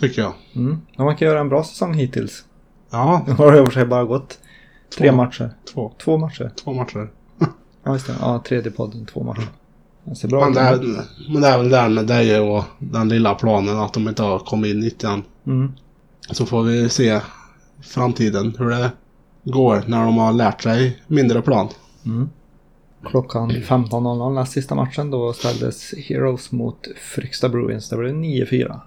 Tycker 0.00 0.22
jag. 0.22 0.32
Mm. 0.54 0.80
De 0.96 1.06
verkar 1.06 1.26
göra 1.26 1.40
en 1.40 1.48
bra 1.48 1.64
säsong 1.64 1.94
hittills. 1.94 2.44
Ja, 2.90 3.24
Nu 3.26 3.32
har 3.38 3.52
det 3.52 3.58
i 3.58 3.60
och 3.60 3.66
för 3.66 3.72
sig 3.74 3.86
bara 3.86 4.04
gått 4.04 4.38
tre 4.98 5.10
Två. 5.10 5.16
matcher. 5.16 5.50
två, 5.74 5.92
Två 6.04 6.16
matcher. 6.18 6.50
två 6.64 6.72
matcher. 6.72 7.10
Ja, 7.84 7.92
just 7.92 8.06
det. 8.06 8.14
Ja, 8.20 8.42
tredje 8.48 8.70
podden. 8.72 9.06
Två 9.06 9.22
matcher. 9.24 9.48
Det 10.04 10.14
ser 10.16 10.28
bra 10.28 10.40
Men 10.44 10.52
det, 10.54 10.60
är, 10.60 10.76
men 11.32 11.42
det 11.42 11.48
är 11.48 11.58
väl 11.58 11.68
där 11.70 11.88
med 11.88 12.06
Deje 12.06 12.40
och 12.40 12.64
den 12.78 13.08
lilla 13.08 13.34
planen 13.34 13.78
att 13.78 13.92
de 13.94 14.08
inte 14.08 14.22
har 14.22 14.38
kommit 14.38 14.74
in 14.74 14.82
hit 14.82 15.04
än. 15.04 15.22
Mm. 15.46 15.72
Så 16.30 16.46
får 16.46 16.62
vi 16.62 16.88
se 16.88 17.20
framtiden 17.82 18.54
hur 18.58 18.70
det 18.70 18.90
går 19.44 19.84
när 19.86 20.04
de 20.04 20.18
har 20.18 20.32
lärt 20.32 20.62
sig 20.62 21.02
mindre 21.06 21.42
plan. 21.42 21.68
Mm. 22.04 22.30
Klockan 23.04 23.50
15.00 23.50 24.34
näst 24.34 24.52
sista 24.52 24.74
matchen 24.74 25.10
då 25.10 25.32
ställdes 25.32 25.94
Heroes 26.08 26.52
mot 26.52 26.86
Fryksta 27.14 27.48
Bruins. 27.48 27.88
Det 27.88 27.96
blev 27.96 28.14
9-4. 28.14 28.80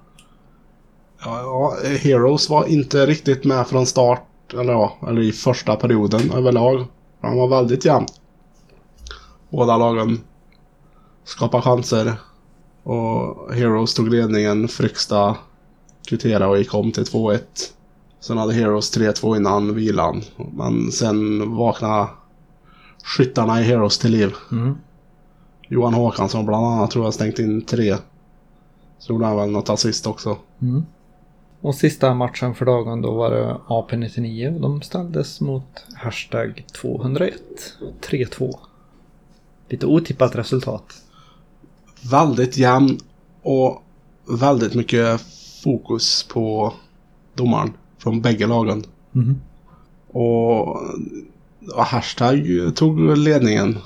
Ja, 1.24 1.42
ja, 1.42 1.76
Heroes 1.98 2.50
var 2.50 2.66
inte 2.66 3.06
riktigt 3.06 3.46
med 3.46 3.68
från 3.68 3.86
start, 3.86 4.54
eller 4.54 4.74
ja, 4.74 4.98
eller 5.08 5.22
i 5.22 5.32
första 5.32 5.76
perioden 5.76 6.32
överlag. 6.32 6.86
Han 7.22 7.38
var 7.38 7.48
väldigt 7.48 7.86
jämn. 7.86 8.06
Båda 9.50 9.78
lagen 9.78 10.20
skapade 11.24 11.64
chanser. 11.64 12.14
Och 12.84 13.54
Heroes 13.54 13.94
tog 13.94 14.10
ledningen, 14.10 14.68
Fryksta 14.68 15.36
kvitterade 16.08 16.46
och 16.46 16.58
gick 16.58 16.74
om 16.74 16.92
till 16.92 17.04
2-1. 17.04 17.40
Sen 18.20 18.38
hade 18.38 18.54
Heroes 18.54 18.98
3-2 18.98 19.38
innan 19.38 19.76
vilan. 19.76 20.22
Men 20.54 20.92
sen 20.92 21.52
vaknade 21.56 22.08
skyttarna 23.04 23.62
i 23.62 23.64
Heroes 23.64 23.98
till 23.98 24.12
liv. 24.12 24.34
Mm. 24.52 24.78
Johan 25.68 25.94
Håkansson 25.94 26.46
bland 26.46 26.66
annat 26.66 26.92
tror 26.92 27.06
jag 27.06 27.14
stängt 27.14 27.40
in 27.40 27.62
tre. 27.62 27.96
Så 29.00 29.14
gjorde 29.14 29.26
han 29.26 29.38
väl 29.38 29.52
något 29.52 29.70
assist 29.70 30.08
också. 30.08 30.38
Mm. 30.62 30.86
Och 31.62 31.76
sista 31.76 32.14
matchen 32.14 32.56
för 32.56 32.66
dagen 32.66 33.02
då 33.02 33.14
var 33.14 33.32
det 33.32 33.58
AP99 33.68 34.56
och 34.56 34.62
de 34.62 34.82
ställdes 34.82 35.42
mot 35.42 35.86
hashtag 35.96 36.66
201. 36.82 37.34
3-2. 38.02 38.54
Lite 39.70 39.86
otippat 39.86 40.36
resultat. 40.36 41.02
väldigt 42.12 42.58
jämn 42.58 43.00
och 43.42 43.84
väldigt 44.40 44.76
mycket 44.76 45.22
fokus 45.64 46.24
på 46.24 46.74
domaren 47.34 47.74
från 48.08 48.22
bägge 48.22 48.48
lagen. 48.48 48.84
Mm. 49.16 49.36
Och, 50.08 50.68
och 51.76 51.86
Hashtag 51.86 52.48
tog 52.76 53.18
ledningen 53.18 53.78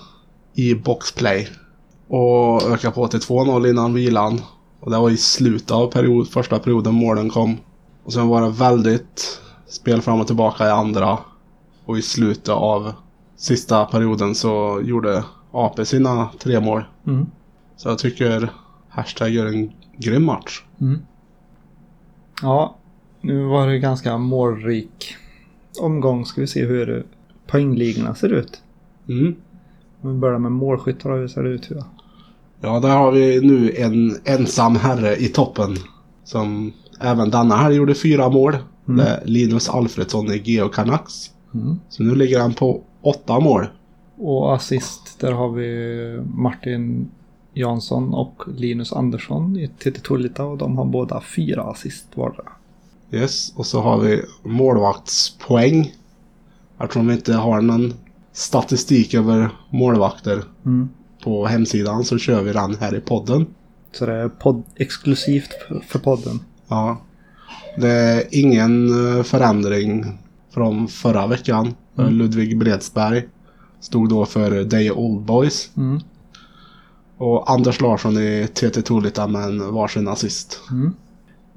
i 0.54 0.76
boxplay 0.76 1.48
och 2.08 2.64
ökade 2.64 2.96
på 2.96 3.08
till 3.08 3.20
2-0 3.20 3.70
innan 3.70 3.94
vilan. 3.94 4.42
Och 4.80 4.92
det 4.92 4.98
var 4.98 5.10
i 5.10 5.18
slutet 5.18 5.72
av 5.72 5.92
period, 5.92 6.30
första 6.30 6.60
perioden 6.60 6.94
målen 6.94 7.30
kom. 7.30 7.58
Och 8.04 8.14
sen 8.14 8.28
var 8.28 8.42
det 8.42 8.50
väldigt 8.50 9.42
spel 9.68 10.02
fram 10.02 10.20
och 10.20 10.28
tillbaka 10.28 10.68
i 10.68 10.70
andra. 10.70 11.18
Och 11.86 11.98
i 11.98 12.02
slutet 12.02 12.50
av 12.50 12.94
sista 13.38 13.86
perioden 13.86 14.36
så 14.36 14.82
gjorde 14.84 15.24
AP 15.52 15.86
sina 15.86 16.30
tre 16.40 16.60
mål. 16.60 16.84
Mm. 17.08 17.26
Så 17.78 17.90
jag 17.90 18.00
tycker 18.00 18.52
Hashtag 18.90 19.30
gör 19.30 19.46
en 19.46 19.72
grym 19.98 20.26
match. 20.26 20.64
Mm. 20.82 21.00
Ja, 22.42 22.76
nu 23.22 23.44
var 23.44 23.68
det 23.68 23.80
ganska 23.80 24.18
målrik 24.18 25.16
omgång. 25.80 26.26
Ska 26.26 26.42
vi 26.42 26.48
se 26.48 26.66
hur 26.66 27.06
poängligorna 27.48 28.16
ser 28.16 28.34
ut. 28.34 28.62
Mm. 29.10 29.36
Om 30.02 30.14
vi 30.14 30.20
börjar 30.20 30.40
med 30.40 30.52
målskyttar, 30.52 31.18
hur 31.18 31.28
ser 31.28 31.44
det 31.44 31.50
ut? 31.50 31.68
Ja. 31.70 31.86
Ja, 32.62 32.80
där 32.80 32.98
har 32.98 33.12
vi 33.12 33.42
nu 33.42 33.72
en 33.78 34.16
ensam 34.26 34.76
herre 34.76 35.16
i 35.16 35.28
toppen. 35.28 35.76
Som 36.24 36.74
även 37.00 37.30
denna 37.30 37.56
här 37.56 37.72
gjorde 37.72 37.96
fyra 37.96 38.30
mål. 38.30 38.58
Mm. 38.88 39.08
Linus 39.26 39.70
Alfredsson 39.70 40.32
i 40.32 40.38
Geo 40.38 40.70
Canucks. 40.70 41.32
Mm. 41.54 41.80
Så 41.90 42.04
nu 42.04 42.16
ligger 42.16 42.40
han 42.40 42.54
på 42.54 42.82
åtta 43.02 43.40
mål. 43.40 43.66
Och 44.18 44.56
assist, 44.56 45.20
där 45.20 45.32
har 45.32 45.50
vi 45.50 46.22
Martin 46.36 47.12
Jansson 47.54 48.14
och 48.14 48.44
Linus 48.58 48.94
Andersson 48.94 49.58
i 49.58 49.68
TT 49.68 49.92
Tullita 49.92 50.46
och 50.46 50.58
de 50.58 50.78
har 50.78 50.86
båda 50.86 51.22
fyra 51.22 51.64
assist 51.64 52.08
vardera. 52.16 52.52
Yes, 53.12 53.54
och 53.56 53.66
så 53.66 53.82
har 53.82 54.00
vi 54.00 54.22
målvaktspoäng. 54.44 55.94
Eftersom 56.80 57.08
vi 57.08 57.14
inte 57.14 57.34
har 57.34 57.62
någon 57.62 57.94
statistik 58.34 59.14
över 59.14 59.50
målvakter 59.70 60.44
Mm. 60.66 60.90
på 61.24 61.46
hemsidan 61.46 62.04
så 62.06 62.18
kör 62.18 62.42
vi 62.42 62.54
den 62.54 62.76
här 62.80 62.96
i 62.96 63.00
podden. 63.00 63.46
Så 63.92 64.06
det 64.06 64.14
är 64.14 64.30
podd 64.30 64.64
exklusivt 64.76 65.50
för- 65.88 66.00
podden. 66.00 66.40
Ja. 66.68 67.02
Det 67.78 67.90
är 67.90 68.24
ingen 68.32 68.90
eh, 69.18 69.24
förändring 69.24 70.18
från 70.54 70.88
förra 70.88 71.28
veckan. 71.28 71.74
Mm. 71.98 72.14
Ludvig 72.14 72.58
Bredsberg 72.60 73.28
stod 73.80 74.10
då 74.10 74.26
för 74.26 74.64
Day 74.64 74.92
Old 74.92 75.22
Boys. 75.26 75.70
Mm. 75.78 76.00
Och 77.18 77.52
Anders 77.52 77.82
Larsson 77.82 78.18
i 78.18 78.48
TT 78.54 78.82
Tolita 78.82 79.28
med 79.28 79.44
en 79.44 79.74
varsin 79.74 80.08
assist. 80.08 80.60
Mm. 80.72 80.94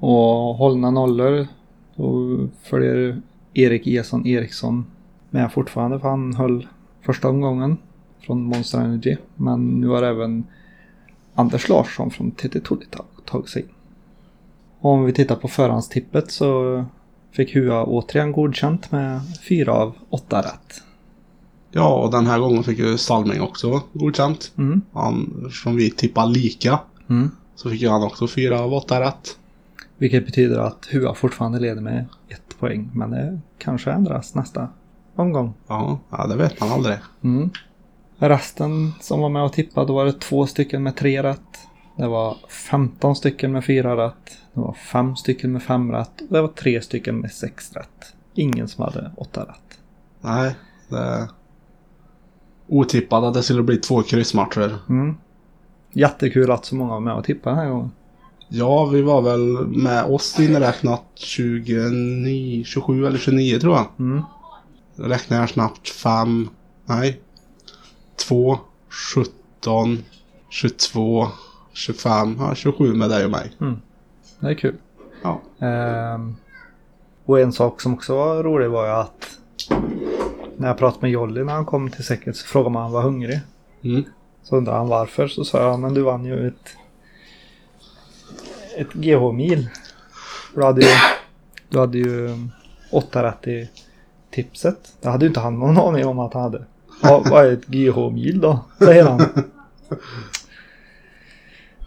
Och 0.07 0.55
hållna 0.55 0.91
nollor. 0.91 1.47
Då 1.95 2.37
följer 2.63 3.21
Erik 3.53 3.87
Eson 3.87 4.27
Eriksson 4.27 4.85
med 5.29 5.51
fortfarande 5.51 5.99
för 5.99 6.09
han 6.09 6.35
höll 6.35 6.67
första 7.01 7.29
omgången 7.29 7.77
från 8.19 8.43
Monster 8.43 8.79
Energy. 8.79 9.17
Men 9.35 9.67
nu 9.67 9.87
har 9.87 10.03
även 10.03 10.43
Anders 11.35 11.69
Larsson 11.69 12.11
från 12.11 12.31
TT 12.31 12.59
Tullita 12.59 13.03
tagit 13.25 13.49
sig 13.49 13.61
in. 13.61 13.67
Om 14.79 15.05
vi 15.05 15.13
tittar 15.13 15.35
på 15.35 15.47
förhandstippet 15.47 16.31
så 16.31 16.85
fick 17.31 17.55
Hua 17.55 17.83
återigen 17.83 18.31
godkänt 18.31 18.91
med 18.91 19.21
fyra 19.49 19.73
av 19.73 19.95
åtta 20.09 20.39
rätt. 20.39 20.81
Ja, 21.71 21.95
och 21.95 22.11
den 22.11 22.25
här 22.25 22.39
gången 22.39 22.63
fick 22.63 22.79
ju 22.79 22.97
Salming 22.97 23.41
också 23.41 23.81
godkänt. 23.93 24.51
Mm. 24.57 24.81
Han, 24.93 25.49
som 25.51 25.75
vi 25.75 25.91
tippar 25.91 26.27
lika 26.27 26.79
Mm. 27.09 27.31
så 27.55 27.69
fick 27.69 27.81
ju 27.81 27.89
han 27.89 28.03
också 28.03 28.27
fyra 28.27 28.59
av 28.59 28.73
åtta 28.73 29.01
rätt. 29.01 29.37
Vilket 29.97 30.25
betyder 30.25 30.59
att 30.59 30.87
Hua 30.91 31.13
fortfarande 31.13 31.59
leder 31.59 31.81
med 31.81 32.05
ett 32.29 32.59
poäng. 32.59 32.89
Men 32.93 33.11
det 33.11 33.39
kanske 33.57 33.91
ändras 33.91 34.35
nästa 34.35 34.69
omgång. 35.15 35.53
Ja, 35.67 35.99
ja 36.09 36.27
det 36.27 36.35
vet 36.35 36.59
man 36.59 36.71
aldrig. 36.71 36.97
Mm. 37.23 37.49
Resten 38.17 38.91
som 39.01 39.21
var 39.21 39.29
med 39.29 39.43
och 39.43 39.53
tippade, 39.53 39.87
då 39.87 39.93
var 39.93 40.05
det 40.05 40.19
två 40.19 40.47
stycken 40.47 40.83
med 40.83 40.95
tre 40.95 41.23
rätt. 41.23 41.59
Det 41.97 42.07
var 42.07 42.37
15 42.69 43.15
stycken 43.15 43.51
med 43.51 43.65
fyra 43.65 44.05
rätt. 44.05 44.37
Det 44.53 44.59
var 44.59 44.73
fem 44.73 45.15
stycken 45.15 45.51
med 45.51 45.63
fem 45.63 45.91
rätt. 45.91 46.21
Och 46.21 46.33
det 46.33 46.41
var 46.41 46.47
tre 46.47 46.81
stycken 46.81 47.19
med 47.19 47.31
sex 47.31 47.73
rätt. 47.73 48.13
Ingen 48.33 48.67
som 48.67 48.83
hade 48.83 49.11
åtta 49.17 49.41
rätt. 49.41 49.79
Nej, 50.21 50.55
det 50.89 51.29
otippat 52.67 53.23
att 53.23 53.33
det 53.33 53.43
skulle 53.43 53.63
bli 53.63 53.77
två 53.77 54.01
kryssmatcher. 54.01 54.77
Mm. 54.89 55.17
Jättekul 55.91 56.51
att 56.51 56.65
så 56.65 56.75
många 56.75 56.91
var 56.91 56.99
med 56.99 57.13
och 57.13 57.23
tippade 57.23 57.55
den 57.55 57.65
här 57.65 57.71
gången. 57.71 57.91
Ja, 58.47 58.85
vi 58.85 59.01
var 59.01 59.21
väl 59.21 59.67
med 59.67 60.03
oss 60.03 60.39
inräknat 60.39 61.03
29, 61.15 62.63
27 62.63 63.05
eller 63.05 63.17
29 63.17 63.59
tror 63.59 63.75
jag. 63.75 63.87
Mm. 63.99 64.23
Räknar 64.95 65.39
jag 65.39 65.49
snabbt 65.49 65.89
5, 65.89 66.49
nej. 66.85 67.21
2, 68.27 68.57
17, 69.15 69.97
22, 70.49 71.27
25, 71.73 72.35
ja 72.39 72.55
27 72.55 72.93
med 72.93 73.09
dig 73.09 73.25
och 73.25 73.31
mig. 73.31 73.51
Det 74.39 74.47
är 74.47 74.53
kul. 74.53 74.75
Ja. 75.23 75.41
Ehm, 75.67 76.35
och 77.25 77.39
en 77.39 77.53
sak 77.53 77.81
som 77.81 77.93
också 77.93 78.15
var 78.15 78.43
rolig 78.43 78.69
var 78.69 78.85
ju 78.85 78.91
att 78.91 79.39
när 80.57 80.67
jag 80.67 80.77
pratade 80.77 81.01
med 81.01 81.11
Jolly 81.11 81.43
när 81.43 81.53
han 81.53 81.65
kom 81.65 81.89
till 81.89 82.03
säkert 82.03 82.35
så 82.35 82.47
frågade 82.47 82.73
man 82.73 82.79
om 82.79 82.83
han 82.83 82.93
var 82.93 83.01
hungrig. 83.01 83.39
Mm. 83.83 84.03
Så 84.43 84.55
undrade 84.57 84.77
han 84.77 84.87
varför. 84.87 85.27
Så 85.27 85.45
sa 85.45 85.61
jag, 85.61 85.79
men 85.79 85.93
du 85.93 86.01
vann 86.01 86.25
ju 86.25 86.47
ett, 86.47 86.75
ett 88.77 88.93
GH-mil. 88.93 89.69
Du 90.55 90.63
hade 90.63 90.81
ju, 90.81 90.87
du 91.69 91.79
hade 91.79 91.97
ju 91.97 92.29
åtta 92.91 93.23
rätt 93.23 93.47
i 93.47 93.69
tipset. 94.31 94.93
Det 95.01 95.09
hade 95.09 95.25
ju 95.25 95.27
inte 95.27 95.39
han 95.39 95.59
någon 95.59 95.77
aning 95.77 96.05
om 96.05 96.19
att 96.19 96.33
han 96.33 96.43
hade. 96.43 96.65
Ja, 97.01 97.23
vad 97.31 97.45
är 97.45 97.51
ett 97.51 97.65
GH-mil 97.67 98.39
då? 98.41 98.59
Säger 98.79 99.03
han. 99.05 99.21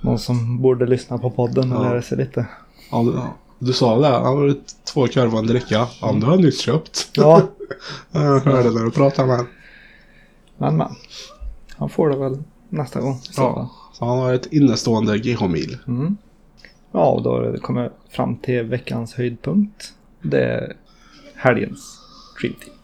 Någon 0.01 0.19
som 0.19 0.63
borde 0.63 0.87
lyssna 0.87 1.19
på 1.19 1.31
podden 1.31 1.73
och 1.73 1.85
Ja. 1.85 1.89
lära 1.89 2.03
sig 2.03 2.19
lite. 2.19 2.47
Ja, 2.91 3.03
du, 3.03 3.21
du 3.67 3.73
sa 3.73 3.99
det, 3.99 4.07
han 4.09 4.23
har 4.25 4.55
två 4.93 5.07
korvar 5.07 5.33
och 5.33 5.39
en 5.39 5.47
dricka. 5.47 5.87
Ja, 6.01 6.13
du 6.13 6.27
har 6.27 6.37
nyss 6.37 6.61
köpt. 6.61 7.09
Ja, 7.13 7.43
Jag 8.13 8.21
hörde 8.41 8.71
när 8.71 8.85
du 8.85 8.91
pratade 8.91 9.29
med 9.29 9.47
men 10.61 10.77
men. 10.77 10.89
han 11.77 11.89
får 11.89 12.11
det 12.11 12.17
väl 12.17 12.43
nästa 12.69 13.01
gång. 13.01 13.21
Ja, 13.37 13.71
så 13.93 14.05
han 14.05 14.19
har 14.19 14.33
ett 14.35 14.47
innestående 14.53 15.19
GH-mil. 15.19 15.79
Mm. 15.87 16.17
Ja, 16.93 17.11
och 17.11 17.23
då 17.23 17.31
har 17.31 17.43
det 17.43 17.59
kommit 17.59 17.93
fram 18.11 18.37
till 18.37 18.63
veckans 18.63 19.15
höjdpunkt. 19.15 19.93
Det 20.23 20.45
är 20.45 20.77
helgens 21.35 21.99
Dream 22.41 22.55
Team. 22.55 22.75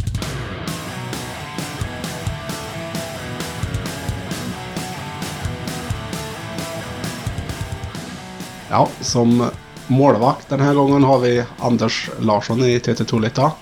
Ja, 8.70 8.88
som 9.00 9.50
målvakt 9.86 10.48
den 10.48 10.60
här 10.60 10.74
gången 10.74 11.04
har 11.04 11.18
vi 11.18 11.44
Anders 11.58 12.10
Larsson 12.20 12.60
i 12.60 12.80
TT 12.80 13.04
Tolita. 13.04 13.52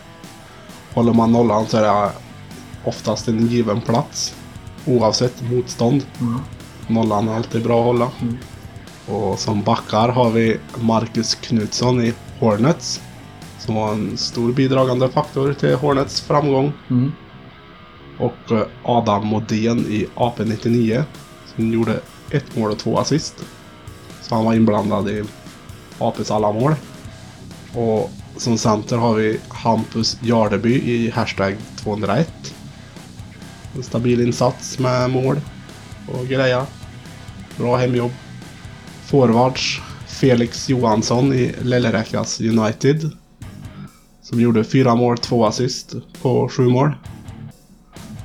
Håller 0.95 1.13
man 1.13 1.33
nollan 1.33 1.67
så 1.67 1.77
är 1.77 1.83
det 1.83 2.11
oftast 2.85 3.29
en 3.29 3.47
given 3.47 3.81
plats. 3.81 4.37
Oavsett 4.87 5.51
motstånd. 5.51 6.07
Mm. 6.21 6.41
Nollan 6.87 7.29
är 7.29 7.35
alltid 7.35 7.63
bra 7.63 7.79
att 7.81 7.87
hålla. 7.87 8.11
Mm. 8.23 8.39
Och 9.13 9.39
som 9.39 9.63
backar 9.63 10.09
har 10.09 10.31
vi 10.31 10.57
Marcus 10.81 11.35
Knutsson 11.35 12.05
i 12.05 12.15
Hornets. 12.39 13.01
Som 13.59 13.75
var 13.75 13.93
en 13.93 14.17
stor 14.17 14.53
bidragande 14.53 15.09
faktor 15.09 15.53
till 15.53 15.75
Hornets 15.75 16.21
framgång. 16.21 16.73
Mm. 16.91 17.13
Och 18.19 18.53
eh, 18.53 18.67
Adam 18.85 19.27
Modén 19.27 19.79
i 19.79 20.07
AP99. 20.17 21.03
Som 21.57 21.73
gjorde 21.73 22.01
ett 22.31 22.57
mål 22.57 22.71
och 22.71 22.79
två 22.79 22.99
assist. 22.99 23.45
Så 24.23 24.35
han 24.35 24.45
var 24.45 24.55
inblandad 24.55 25.09
i 25.09 25.25
APs 25.99 26.31
alla 26.31 26.53
mål. 26.53 26.75
Och 27.75 28.11
som 28.37 28.59
center 28.59 28.97
har 28.97 29.15
vi 29.15 29.41
Hampus 29.49 30.19
Jardeby 30.23 30.75
i 30.75 31.11
hashtag 31.11 31.57
201. 31.77 32.55
En 33.75 33.83
stabil 33.83 34.21
insats 34.21 34.79
med 34.79 35.11
mål 35.11 35.41
och 36.09 36.27
grejer. 36.27 36.65
Bra 37.57 37.77
hemjobb. 37.77 38.13
Forwards 39.13 39.81
Felix 40.07 40.69
Johansson 40.69 41.33
i 41.33 41.55
Lelleräkas 41.63 42.41
United. 42.41 43.11
Som 44.23 44.41
gjorde 44.41 44.65
fyra 44.65 44.95
mål, 44.95 45.19
två 45.19 45.47
assist 45.47 45.95
på 46.23 46.49
sju 46.49 46.69
mål. 46.69 46.93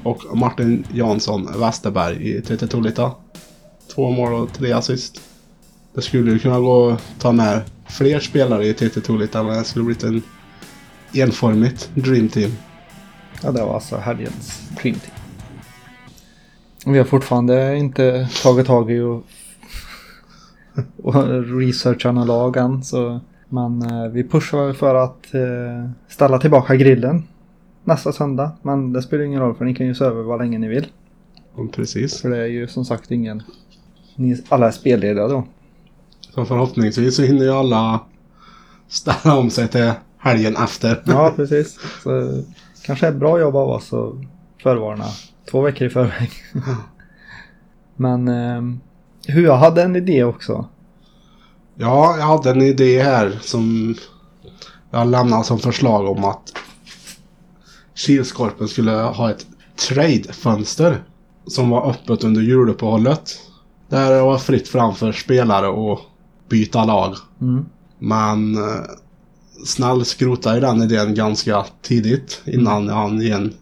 Och 0.04 0.38
Martin 0.38 0.86
Jansson 0.94 1.50
Westerberg 1.60 2.38
i 2.38 2.42
TT 2.42 2.68
Tolita. 2.68 3.12
Två 3.96 4.12
mål 4.12 4.34
och 4.34 4.54
tre 4.54 4.72
assist. 4.72 5.22
Det 5.94 6.02
skulle 6.02 6.32
ju 6.32 6.40
kunna 6.40 6.60
gå 6.60 6.90
att 6.90 7.02
ta 7.20 7.32
med 7.32 7.62
fler 7.90 8.20
spelare 8.20 8.68
i 8.68 8.74
TT 8.74 9.02
Tolita 9.02 9.44
men 9.44 9.58
det 9.58 9.64
skulle 9.64 9.86
blivit 9.86 10.04
en 10.04 10.22
enformigt 11.14 11.90
Dream 11.94 12.30
Team. 12.30 12.52
Ja, 13.44 13.52
det 13.52 13.62
var 13.62 13.76
alltså 13.76 13.98
helgens 13.98 14.62
Dream 14.82 14.96
Team. 15.00 15.16
Vi 16.86 16.98
har 16.98 17.06
fortfarande 17.06 17.78
inte 17.78 18.30
tagit 18.44 18.68
tag 18.68 18.92
i 18.92 19.00
och, 19.00 19.24
och 21.04 21.44
researcha 21.60 22.12
några 22.12 22.28
lag 22.28 22.58
än. 22.58 22.84
Så, 22.84 23.20
men 23.50 23.82
eh, 23.82 24.08
vi 24.08 24.24
pushar 24.24 24.74
för 24.74 24.96
att 24.96 25.34
eh, 25.34 25.90
ställa 26.08 26.40
tillbaka 26.40 26.76
grillen 26.76 27.24
nästa 27.84 28.12
söndag. 28.12 28.52
Men 28.62 28.94
det 28.94 29.02
spelar 29.02 29.24
ingen 29.24 29.42
roll 29.42 29.56
för 29.56 29.66
ni 29.66 29.76
kan 29.76 29.88
ju 29.88 29.96
söva 29.96 30.22
vad 30.22 30.40
länge 30.40 30.58
ni 30.58 30.68
vill. 30.68 30.88
Precis. 31.72 32.22
För 32.22 32.30
det 32.30 32.38
är 32.38 32.48
ju 32.48 32.68
som 32.68 32.86
sagt 32.86 33.12
ingen... 33.12 33.44
Ni 34.16 34.44
alla 34.50 34.68
är 34.68 34.72
spellediga 34.72 35.28
då. 35.28 35.48
Så 36.34 36.46
förhoppningsvis 36.46 37.16
så 37.16 37.22
hinner 37.22 37.44
ju 37.44 37.52
alla 37.52 38.00
ställa 38.88 39.38
om 39.38 39.50
sig 39.50 39.68
till 39.68 39.92
helgen 40.18 40.56
efter. 40.56 41.02
Ja, 41.06 41.34
precis. 41.36 41.80
Så 42.04 42.44
kanske 42.86 43.08
ett 43.08 43.16
bra 43.16 43.40
jobb 43.40 43.56
av 43.56 43.70
oss 43.70 43.94
att 43.94 44.14
förvarna 44.64 45.06
två 45.52 45.62
veckor 45.62 45.88
i 45.88 45.90
förväg. 45.90 46.32
Men 47.96 48.28
eh, 48.28 48.62
hur 49.28 49.44
jag 49.44 49.58
hade 49.58 49.84
en 49.84 49.96
idé 49.96 50.24
också. 50.24 50.66
Ja, 51.76 52.18
jag 52.18 52.26
hade 52.26 52.50
en 52.50 52.62
idé 52.62 53.04
här 53.04 53.40
som 53.42 53.96
jag 54.92 55.08
lämnade 55.08 55.44
som 55.44 55.60
förslag 55.60 56.18
om 56.18 56.26
att 56.26 56.54
Kilskorpen 57.96 58.68
skulle 58.68 58.92
ha 58.92 59.30
ett 59.32 59.46
trade-fönster 59.90 61.04
som 61.48 61.70
var 61.70 61.90
öppet 61.90 62.24
under 62.24 62.42
juluppehållet. 62.42 63.40
Där 63.90 64.12
det 64.12 64.22
var 64.22 64.38
fritt 64.38 64.68
fram 64.68 64.96
för 64.96 65.12
spelare 65.12 65.94
att 65.94 66.00
byta 66.50 66.86
lag. 66.86 67.16
Mm. 67.42 67.66
Men 68.00 68.56
eh, 68.56 68.82
Snäll 69.66 70.06
skrotade 70.06 70.60
den 70.60 70.82
idén 70.82 71.16
ganska 71.16 71.66
tidigt 71.82 72.42
innan 72.46 72.90
han 72.90 73.22
ge 73.22 73.32
en 73.32 73.54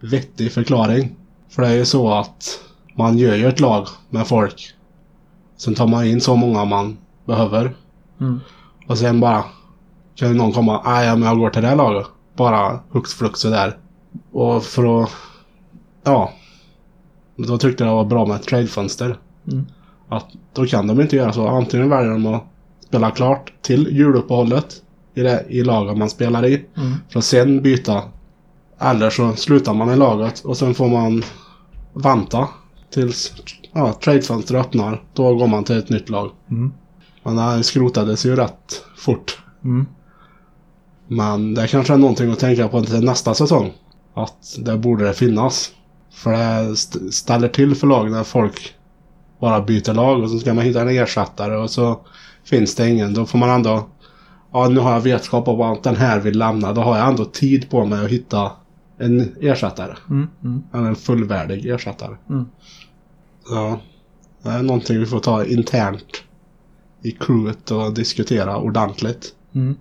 vettig 0.00 0.52
förklaring. 0.52 1.16
För 1.48 1.62
det 1.62 1.68
är 1.68 1.74
ju 1.74 1.84
så 1.84 2.12
att 2.12 2.60
man 2.94 3.18
gör 3.18 3.34
ju 3.34 3.48
ett 3.48 3.60
lag 3.60 3.86
med 4.10 4.26
folk. 4.26 4.74
Sen 5.64 5.74
tar 5.74 5.86
man 5.86 6.06
in 6.06 6.20
så 6.20 6.36
många 6.36 6.64
man 6.64 6.96
behöver. 7.24 7.74
Mm. 8.20 8.40
Och 8.86 8.98
sen 8.98 9.20
bara 9.20 9.44
kan 10.14 10.36
någon 10.36 10.52
komma. 10.52 10.82
Nej, 10.84 11.16
men 11.16 11.22
jag 11.22 11.38
går 11.38 11.50
till 11.50 11.62
det 11.62 11.68
här 11.68 11.76
laget. 11.76 12.06
Bara 12.36 12.80
hux 12.90 13.14
flux 13.14 13.42
där. 13.42 13.76
Och 14.32 14.64
för 14.64 15.02
att... 15.02 15.10
Ja. 16.04 16.32
Då 17.36 17.58
tyckte 17.58 17.84
jag 17.84 17.90
det 17.90 17.96
var 17.96 18.04
bra 18.04 18.26
med 18.26 18.36
ett 18.36 18.42
tradefönster. 18.42 19.18
Mm. 19.52 19.66
Att 20.08 20.26
då 20.52 20.66
kan 20.66 20.86
de 20.86 21.00
inte 21.00 21.16
göra 21.16 21.32
så. 21.32 21.48
Antingen 21.48 21.88
väljer 21.88 22.10
de 22.10 22.26
att 22.26 22.44
spela 22.86 23.10
klart 23.10 23.52
till 23.62 23.88
juluppehållet 23.90 24.82
i, 25.14 25.22
det, 25.22 25.44
i 25.48 25.62
laget 25.62 25.98
man 25.98 26.10
spelar 26.10 26.46
i. 26.46 26.64
Mm. 26.76 26.94
För 27.08 27.18
att 27.18 27.24
sen 27.24 27.62
byta. 27.62 28.02
Eller 28.78 29.10
så 29.10 29.32
slutar 29.32 29.74
man 29.74 29.90
i 29.90 29.96
laget 29.96 30.40
och 30.40 30.56
sen 30.56 30.74
får 30.74 30.88
man 30.88 31.22
vänta 31.92 32.48
tills 32.92 33.32
ja, 33.72 33.92
tradefönster 33.92 34.54
öppnar. 34.54 35.02
Då 35.14 35.34
går 35.34 35.46
man 35.46 35.64
till 35.64 35.78
ett 35.78 35.90
nytt 35.90 36.08
lag. 36.08 36.30
Mm. 36.50 36.72
Men 37.22 37.38
här 37.38 37.62
skrotades 37.62 38.26
ju 38.26 38.36
rätt 38.36 38.84
fort. 38.96 39.38
Mm. 39.64 39.86
Men 41.08 41.54
det 41.54 41.68
kanske 41.68 41.92
är 41.92 41.98
någonting 41.98 42.32
att 42.32 42.38
tänka 42.38 42.68
på 42.68 42.82
till 42.84 43.04
nästa 43.04 43.34
säsong. 43.34 43.72
Att 44.14 44.56
det 44.58 44.76
borde 44.78 45.04
det 45.04 45.14
finnas. 45.14 45.70
För 46.12 46.32
det 46.32 46.72
st- 46.72 47.12
ställer 47.12 47.48
till 47.48 47.74
för 47.74 47.86
lag 47.86 48.10
när 48.10 48.24
folk 48.24 48.74
bara 49.40 49.60
byter 49.60 49.94
lag 49.94 50.22
och 50.22 50.30
så 50.30 50.38
ska 50.38 50.54
man 50.54 50.64
hitta 50.64 50.80
en 50.80 50.88
ersättare 50.88 51.56
och 51.56 51.70
så 51.70 52.00
finns 52.44 52.74
det 52.74 52.88
ingen. 52.88 53.14
Då 53.14 53.26
får 53.26 53.38
man 53.38 53.50
ändå... 53.50 53.88
Ja, 54.52 54.68
nu 54.68 54.80
har 54.80 54.92
jag 54.92 55.00
vetskap 55.00 55.48
om 55.48 55.60
att 55.60 55.82
den 55.82 55.96
här 55.96 56.20
vill 56.20 56.38
lämna. 56.38 56.72
Då 56.72 56.80
har 56.80 56.98
jag 56.98 57.08
ändå 57.08 57.24
tid 57.24 57.70
på 57.70 57.86
mig 57.86 58.04
att 58.04 58.10
hitta 58.10 58.50
en 59.02 59.36
ersättare. 59.40 59.96
Mm. 60.10 60.28
Mm. 60.44 60.62
Eller 60.72 60.88
en 60.88 60.96
fullvärdig 60.96 61.66
ersättare. 61.66 62.16
Mm. 62.30 62.44
Ja, 63.50 63.80
det 64.42 64.48
är 64.48 64.62
någonting 64.62 64.98
vi 64.98 65.06
får 65.06 65.20
ta 65.20 65.44
internt 65.44 66.22
i 67.02 67.10
crewet 67.10 67.70
och 67.70 67.94
diskutera 67.94 68.56
ordentligt. 68.58 69.34
Mm. 69.52 69.76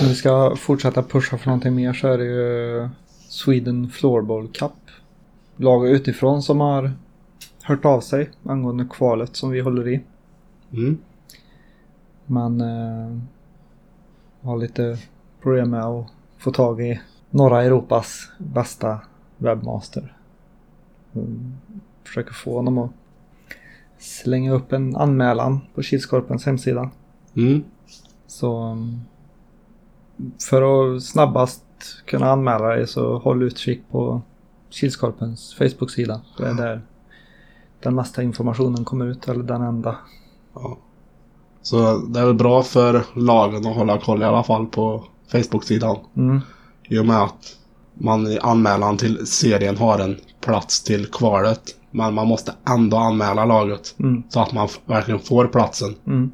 Om 0.00 0.08
vi 0.08 0.14
ska 0.14 0.56
fortsätta 0.56 1.02
pusha 1.02 1.38
för 1.38 1.46
någonting 1.46 1.74
mer 1.74 1.92
så 1.92 2.08
är 2.08 2.18
det 2.18 2.24
ju 2.24 2.88
Sweden 3.28 3.90
Floorball 3.90 4.48
Cup. 4.48 4.72
Lag 5.56 5.88
utifrån 5.88 6.42
som 6.42 6.60
har 6.60 6.92
hört 7.62 7.84
av 7.84 8.00
sig 8.00 8.30
angående 8.42 8.86
kvalet 8.90 9.36
som 9.36 9.50
vi 9.50 9.60
håller 9.60 9.88
i. 9.88 10.00
Mm. 10.72 10.98
Man 12.26 12.60
eh, 12.60 13.18
har 14.42 14.56
lite 14.56 14.98
problem 15.42 15.70
med 15.70 15.84
att 15.84 16.06
få 16.38 16.52
tag 16.52 16.80
i 16.80 17.00
norra 17.36 17.64
Europas 17.64 18.28
bästa 18.38 19.00
webbmaster. 19.36 20.16
Mm, 21.14 21.54
försöker 22.04 22.32
få 22.32 22.56
honom 22.56 22.78
att 22.78 22.90
slänga 23.98 24.52
upp 24.52 24.72
en 24.72 24.96
anmälan 24.96 25.60
på 25.74 25.82
Kilskorpens 25.82 26.46
hemsida. 26.46 26.90
Mm. 27.34 27.64
Så 28.26 28.62
um, 28.62 29.00
för 30.48 30.94
att 30.96 31.02
snabbast 31.02 31.62
kunna 32.06 32.30
anmäla 32.30 32.66
dig 32.66 32.86
så 32.86 33.18
håll 33.18 33.42
utkik 33.42 33.82
på 33.90 34.20
Kilskorpens 34.70 35.54
Facebook-sida. 35.54 36.20
Det 36.38 36.46
är 36.46 36.54
där 36.54 36.82
den 37.80 37.94
mesta 37.94 38.22
informationen 38.22 38.84
kommer 38.84 39.06
ut, 39.06 39.28
eller 39.28 39.42
den 39.42 39.62
enda. 39.62 39.96
Ja. 40.54 40.76
Så 41.62 41.98
det 41.98 42.20
är 42.20 42.32
bra 42.32 42.62
för 42.62 43.04
lagen 43.14 43.66
att 43.66 43.76
hålla 43.76 44.00
koll 44.00 44.22
i 44.22 44.24
alla 44.24 44.42
fall 44.42 44.66
på 44.66 45.04
Facebook-sidan. 45.28 45.96
Mm. 46.16 46.40
I 46.88 46.98
och 46.98 47.06
med 47.06 47.22
att 47.22 47.56
man 47.94 48.26
i 48.26 48.38
anmälan 48.38 48.96
till 48.96 49.26
serien 49.26 49.76
har 49.76 49.98
en 49.98 50.16
plats 50.40 50.82
till 50.82 51.06
kvalet. 51.06 51.60
Men 51.90 52.14
man 52.14 52.26
måste 52.26 52.54
ändå 52.68 52.96
anmäla 52.96 53.44
laget. 53.44 53.94
Mm. 53.98 54.22
Så 54.28 54.40
att 54.40 54.52
man 54.52 54.68
verkligen 54.86 55.20
får 55.20 55.46
platsen. 55.46 55.94
Mm. 56.06 56.30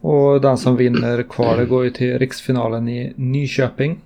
Och 0.00 0.40
den 0.40 0.58
som 0.58 0.76
vinner 0.76 1.22
kvalet 1.22 1.68
går 1.68 1.84
ju 1.84 1.90
till 1.90 2.18
riksfinalen 2.18 2.88
i 2.88 3.12
Nyköping. 3.16 4.00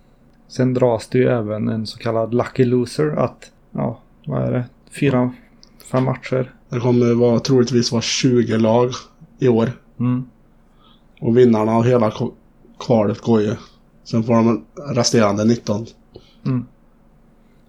Sen 0.49 0.75
dras 0.75 1.09
det 1.09 1.19
ju 1.19 1.29
även 1.29 1.69
en 1.69 1.87
så 1.87 1.99
kallad 1.99 2.35
lucky 2.35 2.65
loser 2.65 3.17
att, 3.17 3.51
ja, 3.71 4.01
vad 4.27 4.43
är 4.43 4.53
det? 4.53 4.65
Fyra, 5.01 5.33
fem 5.93 6.05
matcher. 6.05 6.53
Det 6.69 6.81
kommer 6.81 7.15
vara, 7.15 7.41
troligtvis 7.41 7.93
vara 7.93 8.03
20 8.03 8.59
lag 8.59 8.91
i 9.39 9.49
år. 9.49 9.73
Mm. 10.01 10.25
Och 11.21 11.39
vinnarna 11.39 11.73
av 11.73 11.85
hela 11.85 12.13
kvalet 12.79 13.21
går 13.21 13.43
ju. 13.43 13.57
Sen 14.07 14.23
får 14.23 14.35
de 14.35 14.65
resterande 14.95 15.45
19. 15.45 15.87
Mm. 16.47 16.67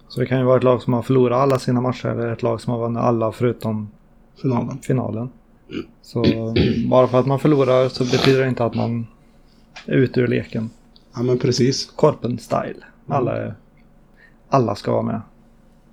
Så 0.08 0.20
det 0.20 0.26
kan 0.26 0.38
ju 0.38 0.44
vara 0.44 0.56
ett 0.56 0.64
lag 0.64 0.82
som 0.82 0.92
har 0.92 1.02
förlorat 1.02 1.38
alla 1.38 1.58
sina 1.58 1.80
matcher 1.80 2.08
eller 2.08 2.32
ett 2.32 2.42
lag 2.42 2.60
som 2.60 2.72
har 2.72 2.80
vunnit 2.80 3.02
alla 3.02 3.32
förutom 3.32 3.90
Finalen. 4.42 4.78
finalen. 4.78 5.30
Så 6.02 6.24
bara 6.88 7.08
för 7.08 7.20
att 7.20 7.26
man 7.26 7.38
förlorar 7.38 7.88
så 7.88 8.04
betyder 8.04 8.40
det 8.40 8.48
inte 8.48 8.64
att 8.64 8.74
man 8.74 9.06
är 9.86 9.94
ute 9.94 10.20
ur 10.20 10.28
leken. 10.28 10.70
Ja 11.14 11.22
men 11.22 11.38
precis. 11.38 11.90
Korpen 11.90 12.38
style. 12.38 12.84
Alla, 13.06 13.36
är, 13.36 13.54
alla 14.48 14.74
ska 14.74 14.92
vara 14.92 15.02
med. 15.02 15.20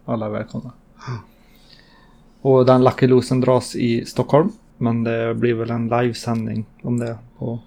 Alla 0.05 0.25
är 0.25 0.29
välkomna. 0.29 0.71
Och 2.41 2.65
den 2.65 2.83
Lucky 2.83 3.07
Losen 3.07 3.41
dras 3.41 3.75
i 3.75 4.05
Stockholm. 4.05 4.51
Men 4.77 5.03
det 5.03 5.35
blir 5.35 5.53
väl 5.53 5.69
en 5.69 5.87
livesändning 5.87 6.65
om 6.81 6.99
det 6.99 7.17
på 7.37 7.59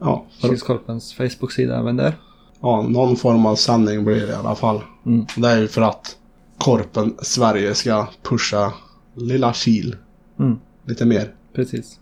Ja, 0.00 0.24
Kilskorpens 0.40 1.14
Facebook-sida 1.14 1.78
även 1.78 1.96
där. 1.96 2.14
ja, 2.60 2.82
någon 2.82 3.16
form 3.16 3.46
av 3.46 3.56
sändning 3.56 4.04
blir 4.04 4.26
det 4.26 4.32
i 4.32 4.34
alla 4.34 4.54
fall. 4.54 4.80
Mm. 5.06 5.26
Det 5.36 5.48
är 5.48 5.58
ju 5.58 5.68
för 5.68 5.82
att 5.82 6.16
Korpen 6.58 7.14
Sverige 7.22 7.74
ska 7.74 8.06
pusha 8.22 8.72
lilla 9.14 9.52
Kil 9.52 9.96
Mm. 10.38 10.58
lite 10.84 11.06
mer. 11.06 11.32
Precis. 11.54 11.98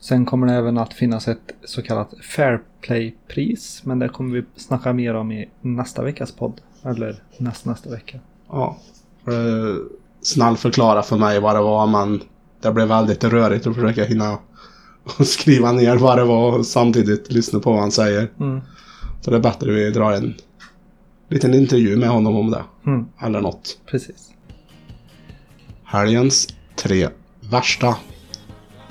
Sen 0.00 0.26
kommer 0.26 0.46
det 0.46 0.52
även 0.52 0.78
att 0.78 0.94
finnas 0.94 1.28
ett 1.28 1.38
så 1.64 1.82
kallat 1.82 2.14
Fair 2.22 2.60
Play-pris. 2.80 3.80
Men 3.84 3.98
det 3.98 4.08
kommer 4.08 4.34
vi 4.34 4.44
snacka 4.56 4.92
mer 4.92 5.14
om 5.14 5.32
i 5.32 5.48
nästa 5.60 6.02
veckas 6.02 6.32
podd. 6.32 6.60
Eller 6.82 7.22
näst, 7.38 7.64
nästa 7.64 7.90
vecka. 7.90 8.18
Ja. 8.48 8.76
För, 9.24 9.76
snäll 10.22 10.56
förklara 10.56 11.02
för 11.02 11.16
mig 11.16 11.40
vad 11.40 11.56
det 11.56 11.60
var 11.62 11.86
men 11.86 12.22
det 12.60 12.72
blev 12.72 12.88
väldigt 12.88 13.24
rörigt 13.24 13.66
att 13.66 13.74
försöka 13.74 14.04
hinna 14.04 14.38
och 15.18 15.26
skriva 15.26 15.72
ner 15.72 15.96
vad 15.96 16.18
det 16.18 16.24
var 16.24 16.58
och 16.58 16.66
samtidigt 16.66 17.32
lyssna 17.32 17.60
på 17.60 17.72
vad 17.72 17.80
han 17.80 17.92
säger. 17.92 18.30
Mm. 18.40 18.60
Så 19.20 19.30
det 19.30 19.36
är 19.36 19.40
bättre 19.40 19.72
vi 19.72 19.90
drar 19.90 20.12
en 20.12 20.34
liten 21.28 21.54
intervju 21.54 21.96
med 21.96 22.08
honom 22.08 22.36
om 22.36 22.50
det. 22.50 22.64
Mm. 22.86 23.06
Eller 23.22 23.40
något. 23.40 23.78
Precis. 23.86 24.30
Helgens 25.84 26.48
tre 26.76 27.08
värsta. 27.40 27.96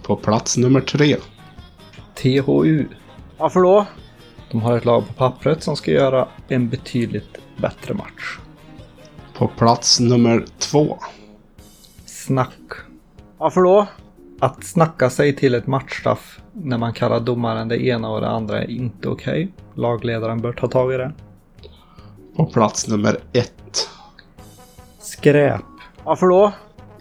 På 0.04 0.16
plats 0.16 0.58
nummer 0.58 0.82
tre. 0.82 1.18
THU. 2.16 2.86
Varför 3.38 3.62
då? 3.62 3.86
De 4.52 4.62
har 4.62 4.78
ett 4.78 4.86
lag 4.86 5.08
på 5.08 5.14
pappret 5.14 5.64
som 5.64 5.76
ska 5.76 5.92
göra 5.92 6.28
en 6.48 6.70
betydligt 6.70 7.38
bättre 7.58 7.94
match. 7.94 8.38
På 9.38 9.48
plats 9.48 10.00
nummer 10.00 10.46
två. 10.58 10.98
Snack. 12.06 12.60
Varför 13.38 13.62
då? 13.62 13.88
Att 14.40 14.64
snacka 14.64 15.10
sig 15.10 15.36
till 15.36 15.56
ett 15.56 15.68
matchstraff 15.68 16.40
när 16.54 16.78
man 16.78 16.94
kallar 16.94 17.20
domaren 17.20 17.68
det 17.68 17.86
ena 17.86 18.10
och 18.10 18.22
det 18.22 18.28
andra 18.28 18.62
är 18.62 18.70
inte 18.70 19.10
okej. 19.10 19.52
Lagledaren 19.74 20.42
bör 20.42 20.54
ta 20.54 20.68
tag 20.68 20.94
i 20.94 20.98
det. 20.98 21.12
På 22.36 22.46
plats 22.46 22.88
nummer 22.88 23.18
ett. 23.34 23.90
Skräp. 25.00 25.62
Varför 26.04 26.28
då? 26.28 26.52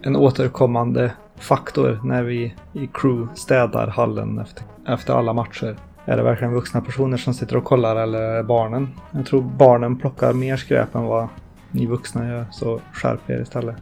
En 0.02 0.16
återkommande 0.16 1.12
faktor 1.38 2.00
när 2.04 2.22
vi 2.22 2.54
i 2.72 2.86
crew 2.94 3.34
städar 3.34 3.86
hallen 3.86 4.38
efter, 4.38 4.64
efter 4.88 5.14
alla 5.14 5.32
matcher. 5.32 5.76
Är 6.04 6.16
det 6.16 6.22
verkligen 6.22 6.54
vuxna 6.54 6.80
personer 6.80 7.16
som 7.16 7.34
sitter 7.34 7.56
och 7.56 7.64
kollar 7.64 7.96
eller 7.96 8.20
är 8.20 8.36
det 8.36 8.44
barnen? 8.44 8.88
Jag 9.10 9.26
tror 9.26 9.42
barnen 9.42 9.98
plockar 9.98 10.32
mer 10.32 10.56
skräp 10.56 10.94
än 10.94 11.04
vad 11.04 11.28
ni 11.70 11.86
vuxna 11.86 12.28
gör, 12.28 12.46
så 12.52 12.80
skärp 12.92 13.30
er 13.30 13.42
istället. 13.42 13.76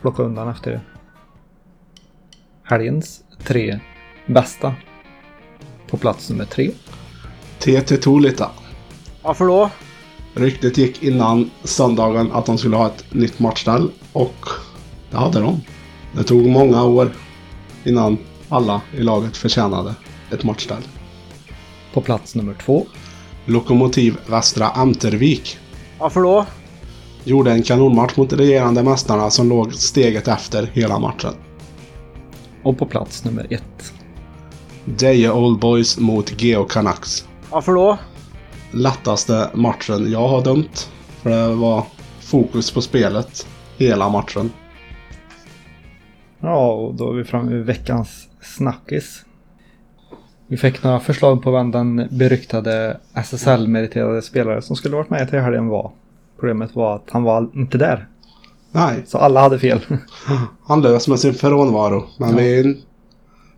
Plocka 0.00 0.22
undan 0.22 0.48
efter 0.48 0.70
det. 0.70 0.80
Helgens 2.66 3.20
tre 3.46 3.78
bästa. 4.26 4.74
På 5.90 5.96
plats 5.96 6.30
nummer 6.30 6.44
tre. 6.44 6.70
TT 7.58 7.96
Tolita. 7.96 8.50
Varför 9.22 9.46
då? 9.46 9.70
Ryktet 10.34 10.78
gick 10.78 11.02
innan 11.02 11.50
söndagen 11.64 12.32
att 12.32 12.46
de 12.46 12.58
skulle 12.58 12.76
ha 12.76 12.86
ett 12.86 13.04
nytt 13.14 13.38
matchställ 13.38 13.90
och 14.12 14.46
det 15.10 15.16
hade 15.16 15.40
de. 15.40 15.60
Det 16.12 16.22
tog 16.22 16.46
många 16.46 16.84
år 16.84 17.10
innan 17.84 18.18
alla 18.48 18.80
i 18.92 19.02
laget 19.02 19.36
förtjänade 19.36 19.94
ett 20.32 20.44
matchställ. 20.44 20.82
På 21.92 22.00
plats 22.00 22.34
nummer 22.34 22.54
två. 22.54 22.86
Lokomotiv 23.46 24.16
Västra 24.26 24.68
Amtervik 24.68 25.58
Varför 25.98 26.20
då? 26.20 26.46
gjorde 27.24 27.52
en 27.52 27.62
kanonmatch 27.62 28.16
mot 28.16 28.30
de 28.30 28.36
regerande 28.36 28.82
mästarna 28.82 29.30
som 29.30 29.48
låg 29.48 29.74
steget 29.74 30.28
efter 30.28 30.70
hela 30.72 30.98
matchen. 30.98 31.34
Och 32.64 32.78
på 32.78 32.86
plats 32.86 33.24
nummer 33.24 33.46
ett. 33.50 33.92
Deje 34.84 35.32
Old 35.32 35.60
Boys 35.60 35.98
mot 35.98 36.42
Geo 36.42 36.64
Canucks. 36.64 37.28
Varför 37.50 37.72
då? 37.72 37.98
Lättaste 38.70 39.50
matchen 39.54 40.10
jag 40.12 40.28
har 40.28 40.44
dömt. 40.44 40.90
För 41.22 41.30
det 41.30 41.54
var 41.54 41.86
fokus 42.20 42.70
på 42.70 42.80
spelet 42.80 43.46
hela 43.78 44.08
matchen. 44.08 44.50
Ja, 46.40 46.72
och 46.72 46.94
då 46.94 47.10
är 47.10 47.14
vi 47.14 47.24
framme 47.24 47.52
vid 47.52 47.64
veckans 47.64 48.28
snackis. 48.40 49.24
Vi 50.46 50.56
fick 50.56 50.82
några 50.82 51.00
förslag 51.00 51.42
på 51.42 51.50
vem 51.50 51.70
den 51.70 52.08
beryktade 52.10 53.00
SSL-meriterade 53.14 54.22
spelare 54.22 54.62
som 54.62 54.76
skulle 54.76 54.96
varit 54.96 55.10
med 55.10 55.30
till 55.30 55.38
helgen 55.38 55.68
var. 55.68 55.92
Problemet 56.40 56.74
var 56.74 56.96
att 56.96 57.10
han 57.10 57.22
var 57.22 57.50
inte 57.54 57.78
där. 57.78 58.08
Nej, 58.74 59.02
Så 59.06 59.18
alla 59.18 59.40
hade 59.40 59.58
fel. 59.58 59.80
han 60.64 60.82
lös 60.82 61.08
med 61.08 61.20
sin 61.20 61.34
frånvaro. 61.34 62.04
Men 62.18 62.30
Ja. 62.30 62.36
vi... 62.36 62.82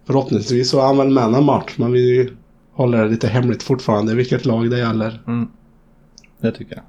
Förhoppningsvis 0.07 0.71
så 0.71 0.81
är 0.81 0.87
han 0.87 0.97
väl 0.97 1.11
med 1.11 1.25
en 1.35 1.45
match. 1.45 1.75
Men 1.79 1.93
vi 1.93 2.33
håller 2.73 3.05
det 3.05 3.11
lite 3.11 3.29
hemligt 3.29 3.63
fortfarande 3.63 4.15
vilket 4.15 4.45
lag 4.45 4.71
det 4.71 4.79
gäller. 4.79 5.23
Mm. 5.27 5.49
Det 6.41 6.53
tycker 6.53 6.75
jag. 6.75 6.85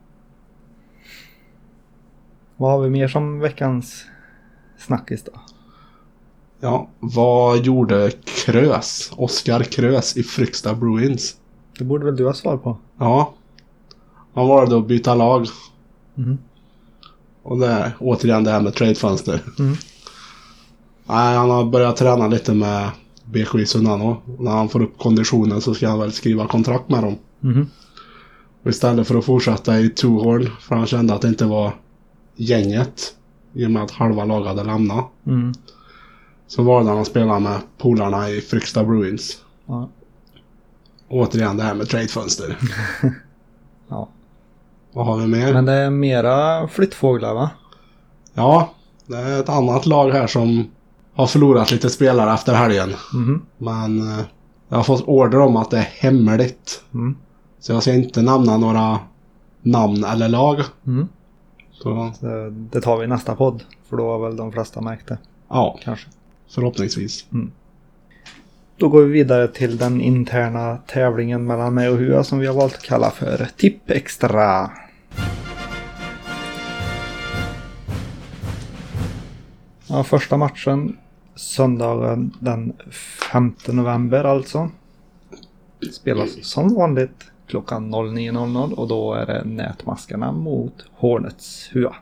Vad 2.57 2.71
har 2.71 2.79
vi 2.81 2.89
mer 2.89 3.07
som 3.07 3.39
veckans 3.39 4.05
snackis 4.77 5.23
då? 5.23 5.31
Ja, 6.59 6.89
vad 6.99 7.57
gjorde 7.65 8.11
Krös? 8.45 9.11
Oskar 9.17 9.63
Krös 9.63 10.17
i 10.17 10.23
Fryksta 10.23 10.75
Bruins? 10.75 11.35
Det 11.77 11.83
borde 11.83 12.05
väl 12.05 12.15
du 12.15 12.25
ha 12.25 12.33
svar 12.33 12.57
på? 12.57 12.77
Ja. 12.99 13.33
Han 14.33 14.47
valde 14.47 14.77
att 14.77 14.87
byta 14.87 15.15
lag. 15.15 15.45
Mhm. 16.15 16.37
Och 17.47 17.57
det 17.57 17.93
återigen 17.99 18.43
det 18.43 18.51
här 18.51 18.61
med 18.61 18.73
tradefönster. 18.73 19.41
Mm. 19.59 19.75
Nej, 21.05 21.37
han 21.37 21.49
har 21.49 21.65
börjat 21.65 21.97
träna 21.97 22.27
lite 22.27 22.53
med 22.53 22.89
BKI 23.25 23.65
Sunnanå. 23.65 24.21
När 24.39 24.51
han 24.51 24.69
får 24.69 24.81
upp 24.81 24.97
konditionen 24.97 25.61
så 25.61 25.73
ska 25.73 25.89
han 25.89 25.99
väl 25.99 26.11
skriva 26.11 26.47
kontrakt 26.47 26.89
med 26.89 27.03
dem. 27.03 27.15
Mhm. 27.39 27.69
Och 28.63 28.69
istället 28.69 29.07
för 29.07 29.17
att 29.17 29.25
fortsätta 29.25 29.79
i 29.79 29.89
Tuhorn, 29.89 30.49
för 30.59 30.75
han 30.75 30.87
kände 30.87 31.13
att 31.13 31.21
det 31.21 31.27
inte 31.27 31.45
var 31.45 31.73
gänget. 32.35 33.13
I 33.53 33.65
och 33.65 33.71
med 33.71 33.83
att 33.83 33.91
halva 33.91 34.25
laget 34.25 34.47
hade 34.47 34.63
lämnat. 34.63 35.05
Mm. 35.27 35.53
Så 36.47 36.63
valde 36.63 36.91
han 36.91 36.99
att 36.99 37.07
spela 37.07 37.39
med 37.39 37.59
polarna 37.77 38.29
i 38.29 38.41
Fryksta 38.41 38.83
Bruins. 38.83 39.37
Ja. 39.65 39.89
Återigen 41.09 41.57
det 41.57 41.63
här 41.63 41.75
med 41.75 41.89
tradefönster. 41.89 42.57
Vad 44.93 45.05
har 45.05 45.17
vi 45.17 45.27
mer? 45.27 45.53
Men 45.53 45.65
det 45.65 45.73
är 45.73 45.89
mera 45.89 46.67
flyttfåglar 46.67 47.33
va? 47.33 47.49
Ja, 48.33 48.69
det 49.05 49.17
är 49.17 49.39
ett 49.39 49.49
annat 49.49 49.85
lag 49.85 50.11
här 50.11 50.27
som 50.27 50.67
har 51.15 51.27
förlorat 51.27 51.71
lite 51.71 51.89
spelare 51.89 52.33
efter 52.33 52.53
helgen. 52.53 52.89
Mhm. 53.13 53.41
Men 53.57 54.01
eh, 54.01 54.25
jag 54.69 54.77
har 54.77 54.83
fått 54.83 55.07
order 55.07 55.39
om 55.39 55.55
att 55.55 55.71
det 55.71 55.77
är 55.77 55.81
hemligt. 55.99 56.83
Mm. 56.93 57.15
Så 57.59 57.71
jag 57.71 57.81
ska 57.81 57.93
inte 57.93 58.21
nämna 58.21 58.57
några 58.57 58.99
namn 59.61 60.03
eller 60.03 60.29
lag. 60.29 60.61
Mm. 60.87 61.07
Så 61.71 62.11
Så 62.19 62.49
Det 62.71 62.81
tar 62.81 62.97
vi 62.97 63.03
i 63.03 63.07
nästa 63.07 63.35
podd. 63.35 63.63
För 63.89 63.97
då 63.97 64.11
har 64.11 64.19
väl 64.27 64.37
de 64.37 64.51
flesta 64.51 64.81
märkt 64.81 65.07
det. 65.07 65.17
ja, 65.49 65.79
Kanske. 65.83 66.07
förhoppningsvis. 66.49 67.25
Då 68.79 68.89
går 68.89 69.01
vi 69.01 69.11
vidare 69.11 69.47
till 69.47 69.77
den 69.77 70.01
interna 70.01 70.77
tävlingen 70.77 71.45
mellan 71.45 71.73
mig 71.73 71.89
och 71.89 71.97
Hua 71.97 72.23
som 72.23 72.39
vi 72.39 72.47
har 72.47 72.53
valt 72.53 72.75
att 72.75 72.83
kalla 72.83 73.11
för 73.11 73.47
Tipp 73.57 73.91
Extra. 73.91 74.71
Ja, 79.87 80.03
första 80.03 80.37
matchen 80.37 80.97
söndagen 81.35 82.33
den 82.39 82.73
5 83.31 83.53
november 83.67 84.23
alltså. 84.23 84.69
Spelas 85.93 86.29
som 86.41 86.73
vanligt 86.73 87.25
klockan 87.47 87.95
09.00 87.95 88.73
och 88.73 88.87
då 88.87 89.13
är 89.13 89.25
det 89.25 89.43
Nätmaskarna 89.45 90.31
mot 90.31 90.85
Hornets 90.91 91.69
Hua. 91.73 91.95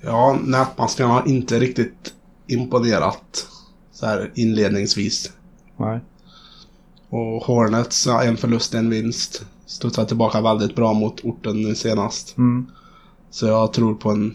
Ja, 0.00 0.38
nätmaskarna 0.44 1.12
har 1.12 1.28
inte 1.28 1.58
riktigt 1.58 2.14
imponerat 2.46 3.48
så 4.04 4.10
här 4.10 4.30
inledningsvis. 4.34 5.32
Nej. 5.76 6.00
Och 7.08 7.42
Hornets, 7.44 8.06
ja, 8.06 8.22
en 8.24 8.36
förlust, 8.36 8.74
en 8.74 8.90
vinst. 8.90 9.46
Studsar 9.66 10.04
tillbaka 10.04 10.40
väldigt 10.40 10.76
bra 10.76 10.92
mot 10.92 11.20
orten 11.24 11.62
nu 11.62 11.74
senast. 11.74 12.36
Mm. 12.38 12.66
Så 13.30 13.46
jag 13.46 13.72
tror 13.72 13.94
på 13.94 14.10
en 14.10 14.34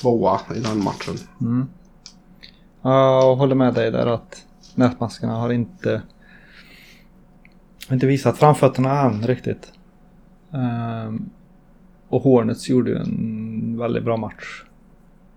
tvåa 0.00 0.40
i 0.56 0.60
den 0.60 0.84
matchen. 0.84 1.14
Mm. 1.40 1.66
Ja, 2.82 3.20
Jag 3.24 3.36
håller 3.36 3.54
med 3.54 3.74
dig 3.74 3.90
där 3.90 4.06
att 4.06 4.44
nätmaskarna 4.74 5.32
har 5.36 5.52
inte, 5.52 6.02
inte 7.90 8.06
visat 8.06 8.38
framfötterna 8.38 9.00
än 9.00 9.26
riktigt. 9.26 9.72
Ehm, 10.52 11.30
Och 12.08 12.22
Hornets 12.22 12.68
gjorde 12.68 12.90
ju 12.90 12.96
en 12.96 13.78
väldigt 13.78 14.04
bra 14.04 14.16
match 14.16 14.62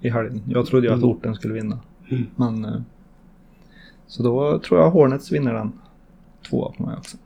i 0.02 0.10
helgen. 0.10 0.42
Jag 0.48 0.66
trodde 0.66 0.88
ju 0.88 0.94
att 0.94 0.98
Mm. 1.00 1.10
orten 1.10 1.36
skulle 1.36 1.54
vinna. 1.54 1.80
Mm. 2.12 2.26
Men... 2.36 2.86
Så 4.08 4.24
då 4.24 4.60
tror 4.60 4.80
jag 4.80 4.92
Hornets 4.92 5.32
vinner 5.32 5.54
den. 5.54 5.72
Tvåa 6.50 6.72
på 6.72 6.84
mig 6.84 6.96
också. 6.98 7.18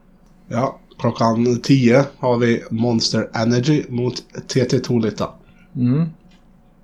Ja, 0.48 0.80
klockan 1.00 1.60
10 1.64 2.06
har 2.18 2.38
vi 2.38 2.64
Monster 2.70 3.30
Energy 3.34 3.84
mot 3.90 4.16
TT 4.48 4.80
Tolita. 4.80 5.30
Mm. 5.76 6.06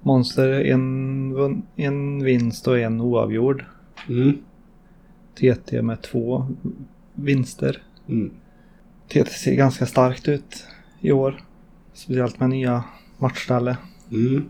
Monster 0.01 0.49
en, 0.49 1.63
en 1.75 2.23
vinst 2.23 2.67
och 2.67 2.79
en 2.79 3.01
oavgjord. 3.01 3.65
Mm. 4.10 4.38
TT 5.36 5.81
med 5.81 6.01
två 6.01 6.47
vinster. 7.13 7.84
Mm. 8.08 8.31
TT 9.08 9.25
ser 9.25 9.55
ganska 9.55 9.86
starkt 9.86 10.27
ut 10.27 10.63
i 11.01 11.12
år. 11.12 11.43
Speciellt 11.93 12.39
med 12.39 12.49
nya 12.49 12.84
matchställe. 13.17 13.77
Mm. 14.12 14.45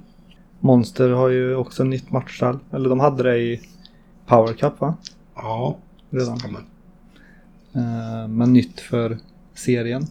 Monster 0.59 1.09
har 1.09 1.29
ju 1.29 1.55
också 1.55 1.83
nytt 1.83 2.11
matchställ. 2.11 2.59
Eller 2.71 2.89
de 2.89 2.99
hade 2.99 3.23
det 3.23 3.37
i 3.37 3.61
Power 4.25 4.53
Cup 4.53 4.81
va? 4.81 4.97
Ja, 5.35 5.77
Redan. 6.09 6.39
stämmer. 6.39 6.61
Eh, 7.73 8.27
men 8.27 8.53
nytt 8.53 8.79
för 8.79 9.17
serien. 9.53 10.03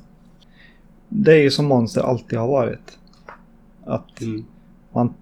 Det 1.09 1.33
är 1.33 1.43
ju 1.43 1.51
som 1.51 1.67
Monster 1.67 2.01
alltid 2.01 2.39
har 2.39 2.49
varit. 2.49 2.99
Att 3.85 4.21
Mm. 4.23 4.45
man 4.93 5.15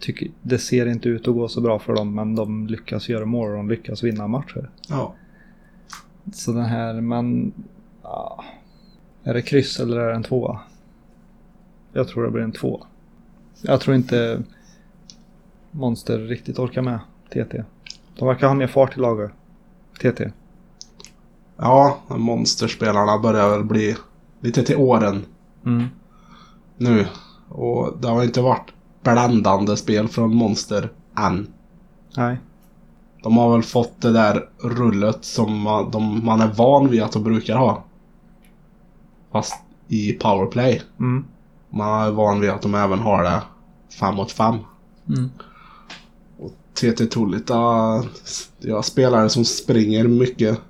tycker 0.00 0.28
det 0.42 0.58
ser 0.58 0.86
inte 0.86 1.08
ut 1.08 1.28
att 1.28 1.34
gå 1.34 1.48
så 1.48 1.60
bra 1.60 1.78
för 1.78 1.94
dem 1.94 2.14
men 2.14 2.34
de 2.34 2.66
lyckas 2.66 3.08
göra 3.08 3.24
mål 3.24 3.50
och 3.50 3.56
de 3.56 3.68
lyckas 3.68 4.02
vinna 4.02 4.26
matcher. 4.28 4.70
Ja. 4.88 5.14
Så 6.32 6.52
den 6.52 6.64
här, 6.64 7.00
men... 7.00 7.52
Ja, 8.02 8.44
är 9.24 9.34
det 9.34 9.42
kryss 9.42 9.80
eller 9.80 9.96
är 10.00 10.08
det 10.08 10.14
en 10.16 10.22
tvåa? 10.22 10.60
Jag 11.92 12.08
tror 12.08 12.24
det 12.24 12.30
blir 12.30 12.42
en 12.42 12.52
tvåa. 12.52 12.86
Jag 13.62 13.80
tror 13.80 13.96
inte 13.96 14.42
Monster 15.70 16.18
riktigt 16.18 16.58
orkar 16.58 16.82
med 16.82 16.98
TT. 17.30 17.62
De 18.18 18.28
verkar 18.28 18.46
ha 18.48 18.54
mer 18.54 18.66
fart 18.66 18.96
i 18.96 19.00
laget. 19.00 19.30
TT. 20.00 20.32
Ja, 21.56 21.98
monsterspelarna 22.08 23.18
börjar 23.18 23.50
väl 23.50 23.64
bli 23.64 23.96
lite 24.40 24.62
till 24.62 24.76
åren 24.76 25.24
Mm. 25.66 25.84
nu. 26.76 27.06
Och 27.48 27.96
det 28.00 28.08
har 28.08 28.24
inte 28.24 28.40
varit 28.40 28.72
bländande 29.02 29.76
spel 29.76 30.08
från 30.08 30.34
Monster 30.34 30.92
än. 31.18 31.46
Nej. 32.16 32.36
De 33.22 33.36
har 33.36 33.52
väl 33.52 33.62
fått 33.62 34.00
det 34.00 34.12
där 34.12 34.48
rullet 34.62 35.24
som 35.24 35.60
man, 35.60 35.90
de, 35.90 36.24
man 36.24 36.40
är 36.40 36.52
van 36.52 36.88
vid 36.90 37.02
att 37.02 37.12
de 37.12 37.22
brukar 37.24 37.56
ha. 37.56 37.84
Fast 39.32 39.62
i 39.88 40.12
powerplay. 40.12 40.82
Mm. 41.00 41.24
Man 41.70 42.06
är 42.06 42.10
van 42.10 42.40
vid 42.40 42.50
att 42.50 42.62
de 42.62 42.74
även 42.74 42.98
har 42.98 43.22
det 43.22 43.42
5 44.00 44.14
mot 44.14 44.32
5. 44.32 44.56
Mm. 45.08 45.30
TT 46.76 47.06
Tolita, 47.06 47.54
ja, 48.58 48.82
spelare 48.82 49.28
som 49.28 49.44
springer 49.44 50.04
mycket. 50.04 50.60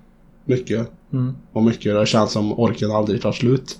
Mycket. 0.45 0.90
Mm. 1.12 1.35
Och 1.53 1.62
mycket. 1.62 1.95
Det 1.95 2.07
känns 2.07 2.33
som 2.33 2.59
orken 2.59 2.90
aldrig 2.90 3.23
tar 3.23 3.33
slut. 3.33 3.79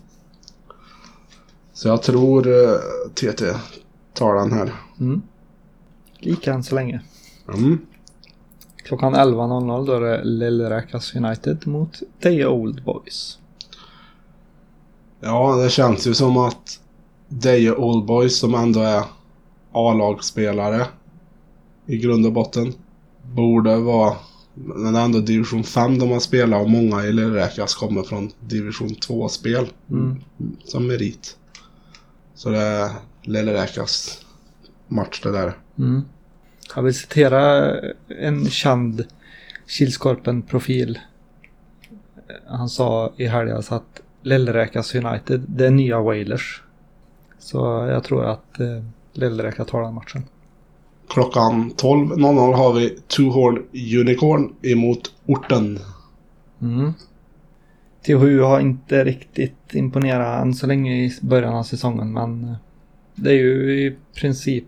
Så 1.73 1.89
jag 1.89 2.03
tror 2.03 2.49
eh, 2.49 2.79
TT 3.15 3.45
tar 4.15 4.35
den 4.35 4.53
här. 4.53 4.73
Mm. 5.01 5.23
Lika 6.19 6.55
än 6.55 6.65
så 6.65 6.75
länge. 6.75 7.01
Mm. 7.49 7.79
Klockan 8.77 9.15
11.00 9.15 9.87
då 9.87 9.93
är 9.93 10.01
det 10.01 10.25
Lillräkas 10.25 11.15
United 11.15 11.67
mot 11.67 12.03
Deja 12.21 12.49
Old 12.49 12.85
Boys. 12.85 13.39
Ja, 15.21 15.57
det 15.57 15.71
känns 15.71 16.07
ju 16.07 16.15
som 16.15 16.37
att 16.37 16.81
Deje 17.29 17.75
Old 17.75 18.07
Boys 18.07 18.39
som 18.39 18.55
ändå 18.55 18.81
är 18.81 19.03
A-lagsspelare 19.73 20.87
i 21.87 21.97
grund 21.99 22.27
och 22.27 22.33
botten 22.33 22.73
borde 23.23 23.77
vara 23.77 24.17
men 24.59 24.93
det 24.93 24.99
är 24.99 25.05
ändå 25.05 25.21
division 25.21 25.65
5 25.65 25.99
de 25.99 26.11
har 26.11 26.21
spelat 26.21 26.63
och 26.63 26.71
många 26.71 27.05
i 27.05 27.13
Lillräkas 27.13 27.75
kommer 27.75 28.03
från 28.03 28.31
division 28.41 28.89
2-spel 28.89 29.67
Mm. 29.91 30.17
som 30.65 30.87
merit. 30.87 31.37
Så 32.35 32.51
det 32.51 32.59
är 32.59 32.91
Lillräkas 33.23 34.25
match 34.89 35.21
det 35.23 35.33
där. 35.33 35.53
Mm. 35.79 36.03
Jag 36.75 36.83
vill 36.83 36.95
citera 36.95 37.75
en 38.09 38.51
känd 38.51 39.05
Kilskorpen-profil. 39.67 40.99
Han 42.47 42.69
sa 42.69 43.13
i 43.17 43.27
helgas 43.27 43.73
att 43.73 44.03
Lillräkas 44.23 44.95
United, 44.95 45.45
det 45.49 45.67
är 45.67 45.71
nya 45.71 46.01
Wailers. 46.01 46.63
Så 47.39 47.59
jag 47.91 48.05
tror 48.05 48.25
att 48.25 48.61
eh, 48.61 48.83
Lillräka 49.13 49.65
tar 49.65 49.83
den 49.83 49.95
matchen. 49.95 50.23
Klockan 51.09 51.73
12.00 51.73 52.55
har 52.55 52.73
vi 52.73 52.89
Two 52.89 53.23
Horn 53.23 53.67
Unicorn 54.01 54.55
emot 54.63 55.15
Orten. 55.27 55.79
Mm. 56.63 56.93
THU 58.07 58.41
har 58.41 58.61
inte 58.61 59.05
riktigt 59.05 59.75
imponerat 59.75 60.43
än 60.43 60.55
så 60.55 60.67
länge 60.67 60.93
i 60.93 61.13
början 61.21 61.55
av 61.55 61.63
säsongen 61.63 62.13
men 62.13 62.45
eh, 62.45 62.55
det 63.15 63.31
är 63.31 63.35
ju 63.35 63.87
i 63.87 63.97
princip, 64.15 64.65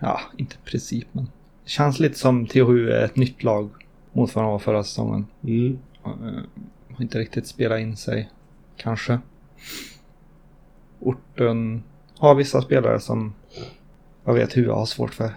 ja 0.00 0.20
inte 0.36 0.56
princip 0.64 1.08
men 1.12 1.24
det 1.64 1.70
känns 1.70 2.00
lite 2.00 2.18
som 2.18 2.46
THU 2.46 2.90
är 2.90 3.04
ett 3.04 3.16
nytt 3.16 3.42
lag 3.42 3.70
mot 4.12 4.34
vad 4.34 4.44
de 4.44 4.50
var 4.52 4.58
förra 4.58 4.84
säsongen. 4.84 5.26
Mm. 5.44 5.78
Eh, 6.04 6.10
Har 6.94 7.02
inte 7.02 7.18
riktigt 7.18 7.46
spelat 7.46 7.80
in 7.80 7.96
sig 7.96 8.30
kanske. 8.76 9.18
Orten 11.00 11.82
har 12.18 12.34
vissa 12.34 12.62
spelare 12.62 13.00
som 13.00 13.34
jag 14.24 14.34
vet 14.34 14.56
hur 14.56 14.64
jag 14.64 14.74
har 14.74 14.86
svårt 14.86 15.14
för. 15.14 15.32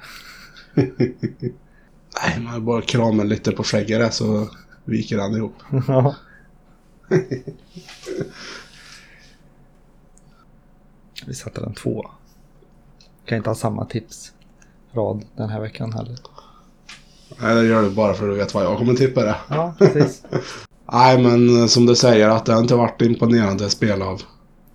Nej, 2.24 2.40
man 2.40 2.66
bara 2.66 2.82
kramar 2.82 3.24
lite 3.24 3.52
på 3.52 3.64
skägget 3.64 4.00
där 4.00 4.10
så 4.10 4.50
viker 4.86 5.18
han 5.18 5.36
ihop. 5.36 5.56
Ja. 5.88 6.16
Vi 11.28 11.34
sätter 11.34 11.66
en 11.66 11.74
två. 11.74 12.06
Kan 13.26 13.38
inte 13.38 13.50
ha 13.50 13.56
samma 13.56 13.86
tipsrad 13.86 15.26
den 15.36 15.50
här 15.50 15.62
veckan 15.62 15.94
heller. 15.94 16.16
Nej, 17.42 17.56
det 17.56 17.66
gör 17.66 17.82
du 17.82 17.90
bara 17.90 18.14
för 18.14 18.28
att 18.28 18.34
du 18.34 18.38
vet 18.38 18.54
vad 18.54 18.64
jag 18.64 18.78
kommer 18.78 18.94
tippa 18.94 19.24
det. 19.24 19.36
Ja, 19.50 19.76
precis. 19.78 20.24
Nej, 20.92 21.24
men 21.24 21.62
eh, 21.62 21.68
som 21.68 21.86
du 21.86 21.96
säger 21.96 22.30
att 22.30 22.46
det 22.46 22.54
har 22.54 22.62
inte 22.62 22.76
varit 22.76 23.02
imponerande 23.02 23.70
spel 23.70 24.02
av 24.02 24.22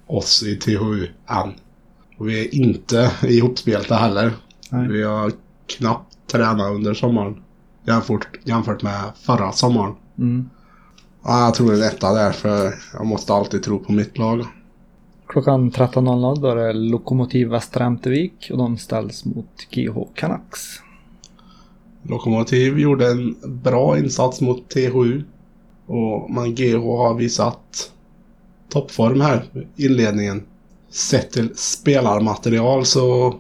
oss 0.07 0.43
i 0.43 0.57
THU 0.57 1.07
än. 1.27 1.53
Och 2.19 2.29
vi 2.29 2.41
är 2.41 2.55
inte 2.55 3.13
ihopspelta 3.23 3.95
heller. 3.95 4.33
Nej. 4.71 4.89
Vi 4.89 5.03
har 5.03 5.33
knappt 5.79 6.17
tränat 6.27 6.71
under 6.71 6.95
sommaren. 6.95 7.43
Jämfört, 7.87 8.29
jämfört 8.45 8.83
med 8.83 9.13
förra 9.15 9.53
sommaren. 9.53 9.95
Mm. 10.19 10.51
Ja, 11.25 11.45
jag 11.45 11.55
tror 11.55 11.75
är 11.75 11.87
etta 11.87 12.13
där 12.13 12.33
för 12.33 12.75
jag 12.93 13.07
måste 13.07 13.35
alltid 13.35 13.63
tro 13.63 13.79
på 13.79 13.93
mitt 13.93 14.19
lag. 14.19 14.45
Klockan 15.27 15.71
13.00 15.71 16.41
då 16.41 16.49
är 16.49 16.57
det 16.57 16.73
Lokomotiv 16.73 17.49
Västra 17.49 17.85
Ämtervik 17.85 18.49
och 18.53 18.59
de 18.59 18.79
ställs 18.79 19.25
mot 19.25 19.67
GH 19.71 20.15
Canucks. 20.15 20.81
Lokomotiv 22.03 22.79
gjorde 22.79 23.11
en 23.11 23.37
bra 23.63 23.99
insats 23.99 24.41
mot 24.41 24.69
THU. 24.69 25.23
Och 25.87 26.31
man 26.31 26.55
GH 26.55 26.77
har 26.77 27.15
visat 27.15 27.93
toppform 28.69 29.21
här 29.21 29.45
inledningen. 29.77 30.43
Sett 30.91 31.31
till 31.31 31.57
spelarmaterial 31.57 32.87
så 32.87 33.35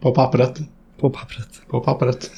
på 0.00 0.14
pappret, 0.14 0.58
På 1.02 1.10
pappret. 1.10 1.60
på 1.68 1.80
pappret 1.80 2.30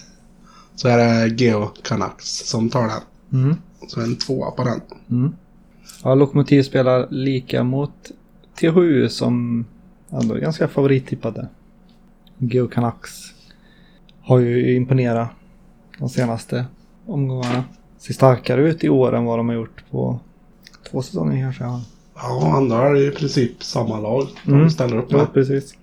så 0.74 0.88
är 0.88 0.98
det 0.98 1.28
GH 1.30 1.68
Canucks 1.82 2.24
som 2.48 2.70
tar 2.70 2.82
den. 2.82 3.42
Mm. 3.42 3.56
Så 3.88 4.00
en 4.00 4.16
tvåa 4.16 4.50
på 4.50 4.64
den. 4.64 4.80
Mm. 5.10 5.32
Ja, 6.04 6.14
Lokomotiv 6.14 6.62
spelar 6.62 7.06
lika 7.10 7.64
mot 7.64 8.10
THU 8.60 9.08
som 9.08 9.64
ändå 10.10 10.34
är 10.34 10.38
ganska 10.40 10.68
favorittippade. 10.68 11.48
GH 12.38 12.66
Canucks 12.72 13.10
har 14.22 14.38
ju 14.38 14.76
imponerat 14.76 15.28
de 15.98 16.08
senaste 16.08 16.66
omgångarna. 17.06 17.64
Ser 17.98 18.14
starkare 18.14 18.68
ut 18.68 18.84
i 18.84 18.88
år 18.88 19.14
än 19.16 19.24
vad 19.24 19.38
de 19.38 19.48
har 19.48 19.54
gjort 19.56 19.84
på 19.90 20.18
två 20.90 21.02
säsonger 21.02 21.42
kanske. 21.44 21.64
Ja, 21.64 21.82
Ja, 22.16 22.56
andra 22.56 22.88
är 22.88 23.08
i 23.08 23.10
princip 23.10 23.62
samma 23.62 24.00
lag 24.00 24.26
de 24.44 24.52
Mm. 24.54 24.70
ställer 24.70 24.96
upp 24.96 25.06
ja 25.08 25.16
med. 25.16 25.32
precis. 25.32 25.74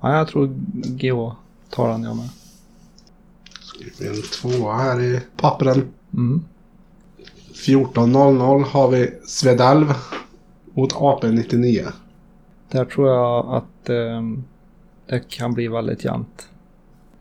Ja, 0.00 0.16
jag 0.16 0.28
tror 0.28 0.46
GH 0.86 1.34
tar 1.74 1.88
den 1.88 2.02
jag 2.02 2.16
med. 2.16 2.28
Skriver 3.60 4.16
en 4.16 4.22
tvåa 4.22 4.76
här 4.76 5.00
i 5.00 5.20
pappren. 5.36 5.92
Mm. 6.12 6.44
14.00 7.52 8.64
har 8.64 8.90
vi 8.90 9.10
Svedalv 9.26 9.92
mot 10.74 10.92
AP99. 10.92 11.92
Där 12.68 12.84
tror 12.84 13.08
jag 13.08 13.54
att 13.54 13.88
ehm, 13.88 14.44
det 15.06 15.28
kan 15.28 15.54
bli 15.54 15.68
väldigt 15.68 16.04
jämnt. 16.04 16.48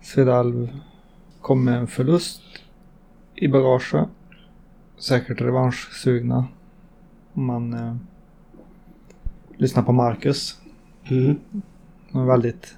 Svedalv 0.02 0.80
kom 1.42 1.64
med 1.64 1.78
en 1.78 1.88
förlust 1.88 2.42
i 3.36 3.48
bagage. 3.48 3.96
Säkert 4.98 5.42
revanschsugna. 5.42 6.48
Om 7.34 7.46
man 7.46 7.74
eh, 7.74 7.96
lyssnar 9.58 9.84
på 9.84 9.92
Marcus. 9.92 10.58
Mm. 11.10 11.40
De 12.12 12.22
är 12.22 12.26
väldigt 12.26 12.76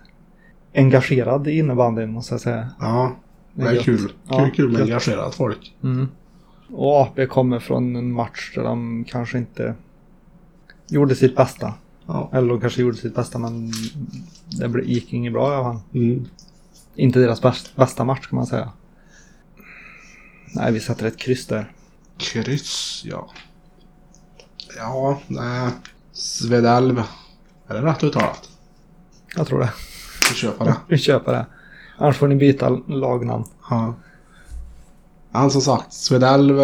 engagerad 0.76 1.48
i 1.48 1.58
innebandyn 1.58 2.12
måste 2.12 2.34
jag 2.34 2.42
säga. 2.42 2.70
Ja, 2.80 3.16
det 3.54 3.64
är 3.68 3.74
gött. 3.74 3.84
kul. 3.86 4.12
Ja, 4.30 4.38
Kul, 4.38 4.52
kul 4.56 4.70
med 4.72 4.80
gött. 4.80 4.88
engagerat 4.88 5.36
folk. 5.36 5.76
Mm. 5.84 6.08
Och 6.70 7.02
AP 7.02 7.26
kommer 7.28 7.60
från 7.60 7.96
en 7.96 8.12
match 8.12 8.52
där 8.56 8.64
de 8.64 9.04
kanske 9.08 9.38
inte 9.38 9.76
gjorde 10.88 11.16
sitt 11.16 11.36
bästa. 11.36 11.74
Ja. 12.06 12.30
Eller 12.34 12.50
de 12.50 12.62
kanske 12.62 12.82
gjorde 12.82 12.98
sitt 12.98 13.16
bästa 13.16 13.38
men 13.40 13.72
det 14.74 14.82
gick 14.84 15.14
inget 15.14 15.34
bra 15.34 15.52
i 15.52 15.56
alla 15.56 15.64
fall. 15.64 15.80
Mm. 15.94 16.26
Inte 16.96 17.20
deras 17.20 17.42
bäst, 17.42 17.76
bästa 17.76 18.06
match 18.06 18.28
kan 18.28 18.36
man 18.36 18.46
säga. 18.48 18.70
Nej, 20.56 20.72
vi 20.74 20.80
sätter 20.80 21.06
ett 21.06 21.18
kryss 21.18 21.48
där. 21.48 21.72
Kryss, 22.18 23.02
ja. 23.06 23.30
Ja, 24.78 25.20
nej. 25.28 25.70
Svedalv. 26.12 27.04
Är 27.68 27.74
det 27.74 27.82
rätt 27.82 28.04
uttalat? 28.04 28.50
Jag 29.36 29.48
tror 29.48 29.60
det. 29.60 29.70
Vi 30.30 30.36
köper 30.36 30.66
det. 30.66 30.76
Vi 30.88 30.98
köper 30.98 31.32
det. 31.32 31.46
Annars 31.98 32.18
får 32.18 32.28
ni 32.28 32.36
byta 32.36 32.70
lagnamn. 32.88 33.44
Ja. 33.70 33.94
Han 35.32 35.52
som 35.52 35.62
sagt, 35.62 35.94
Svedalv. 35.94 36.60